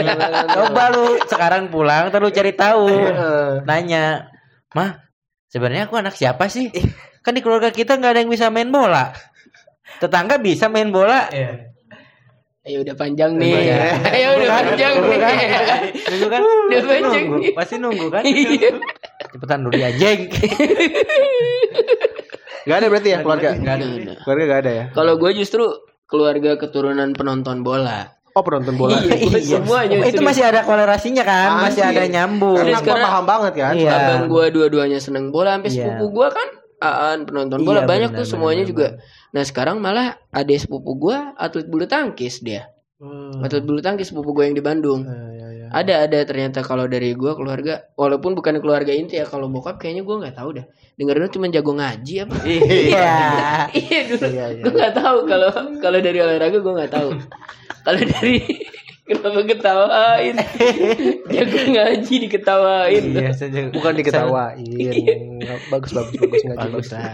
Coba 0.58 0.82
lu 0.90 1.04
sekarang 1.24 1.70
pulang 1.70 2.10
terus 2.10 2.30
cari 2.30 2.52
tahu. 2.52 2.86
Nanya, 3.64 4.28
"Mah, 4.72 5.00
sebenarnya 5.50 5.90
aku 5.90 5.98
anak 5.98 6.14
siapa 6.14 6.46
sih?" 6.46 6.70
Kan 7.20 7.36
di 7.36 7.44
keluarga 7.44 7.68
kita 7.68 8.00
nggak 8.00 8.16
ada 8.16 8.20
yang 8.24 8.32
bisa 8.32 8.48
main 8.48 8.72
bola. 8.72 9.12
Tetangga 10.00 10.40
bisa 10.40 10.72
main 10.72 10.88
bola. 10.88 11.28
Ayo 12.60 12.80
udah 12.80 12.96
panjang 12.96 13.36
nih. 13.36 13.72
Ayo 14.08 14.28
udah 14.40 14.40
Nunggu 14.40 14.48
kan? 14.48 14.64
panjang 14.68 14.92
Nunggu 14.96 15.16
kan? 15.16 15.32
nih. 15.32 15.48
Nunggu 16.08 16.28
kan? 16.28 16.40
Udah 16.40 16.80
panjang 16.80 17.24
Nunggu. 17.24 17.36
nih. 17.40 17.52
Pasti 17.56 17.74
nunggu 17.76 18.06
kan? 18.08 18.22
Iya. 18.24 18.70
Cepetan 19.30 19.60
dulu 19.64 19.76
ya, 19.76 19.90
Jeng. 19.96 20.20
Gak 22.68 22.76
ada 22.76 22.86
berarti 22.92 23.08
ya 23.10 23.18
keluarga? 23.24 23.50
Nggak 23.56 23.74
ada. 23.76 23.86
Keluarga 24.20 24.44
gak 24.46 24.60
ada 24.64 24.70
ya? 24.70 24.84
Kalau 24.92 25.14
gue 25.16 25.30
justru 25.32 25.64
keluarga 26.04 26.60
keturunan 26.60 27.16
penonton 27.16 27.64
bola. 27.64 28.19
Penonton 28.42 28.74
bola. 28.76 28.96
Iya, 29.00 29.16
gue 29.16 29.40
semuanya 29.40 29.96
Oh, 30.00 30.09
itu 30.09 30.20
masih 30.20 30.44
ada 30.44 30.61
kolerasinya 30.62 31.22
kan? 31.22 31.48
Masih 31.68 31.83
Masih. 31.83 31.96
ada 31.96 32.03
nyambung. 32.07 32.57
Karena 32.57 32.79
gua 32.79 32.96
paham 32.98 33.24
banget 33.24 33.53
kan. 33.57 33.74
Iya. 33.74 33.90
Abang 33.92 34.22
gue 34.26 34.44
dua-duanya 34.50 34.98
seneng 34.98 35.29
bola, 35.29 35.57
sampai 35.57 35.70
Iya. 35.70 35.76
sepupu 35.76 36.05
gue 36.12 36.29
kan 36.31 36.48
aan 36.81 37.18
penonton 37.24 37.61
bola 37.61 37.85
Iya, 37.85 37.88
banyak 37.88 38.11
benar, 38.11 38.18
tuh 38.18 38.26
semuanya 38.26 38.64
benar, 38.64 38.72
juga. 38.72 38.87
Nah 39.31 39.42
sekarang 39.42 39.76
malah 39.79 40.07
ada 40.29 40.55
sepupu 40.55 40.96
gue 40.98 41.16
atlet 41.37 41.66
bulu 41.66 41.85
tangkis 41.85 42.40
dia, 42.40 42.72
Hmm. 42.96 43.40
atlet 43.40 43.61
bulu 43.61 43.79
tangkis 43.79 44.09
sepupu 44.09 44.33
gue 44.33 44.44
yang 44.44 44.57
di 44.57 44.64
Bandung. 44.64 45.05
Ya, 45.05 45.12
ya. 45.37 45.48
Ada 45.70 45.94
ada 46.04 46.18
ternyata 46.26 46.61
kalau 46.61 46.85
dari 46.85 47.14
gue 47.14 47.33
keluarga, 47.33 47.87
walaupun 47.94 48.35
bukan 48.35 48.59
keluarga 48.59 48.90
inti 48.90 49.16
ya 49.16 49.24
kalau 49.24 49.46
bokap 49.46 49.78
kayaknya 49.78 50.02
gue 50.02 50.16
nggak 50.18 50.35
tahu 50.35 50.50
dah. 50.59 50.66
Dengarnya 50.94 51.30
cuma 51.30 51.46
jago 51.48 51.72
ngaji 51.72 52.14
apa? 52.22 52.35
Iya. 52.44 53.14
iya 53.72 53.98
dulu, 54.04 54.26
Iya, 54.26 54.46
iya. 54.52 54.62
gue 54.62 54.72
nggak 54.74 54.94
tahu 54.94 55.18
kalau 55.24 55.48
kalau 55.78 55.98
dari 55.98 56.18
olahraga 56.18 56.59
gue 56.59 56.74
nggak 56.74 56.92
tahu. 56.92 57.09
kalau 57.87 58.00
dari 58.02 58.35
kenapa 59.09 59.40
ketawain? 59.42 60.37
jago 61.30 61.59
ngaji 61.66 62.14
diketawain. 62.26 63.02
Iya, 63.11 63.30
Bukan 63.72 63.92
diketawain. 63.96 65.40
bagus 65.66 65.90
bagus 65.90 66.14
bagus 66.14 66.42
ngaji 66.44 66.59
bagus 66.68 66.70
bagus. 66.70 66.88
lah. 66.92 67.11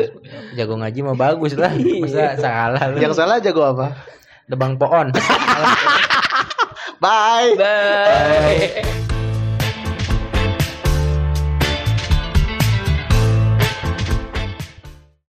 Jago 0.57 0.75
ngaji 0.77 0.99
mah 1.01 1.17
bagus 1.17 1.53
lah. 1.55 1.73
Masa 1.73 2.37
salah 2.37 2.83
lu. 2.91 2.99
Yang 2.99 3.15
salah 3.17 3.37
jago 3.39 3.63
apa? 3.65 3.97
Debang 4.47 4.77
pohon. 4.77 5.11
Bye. 7.01 7.55
Bye. 7.57 9.03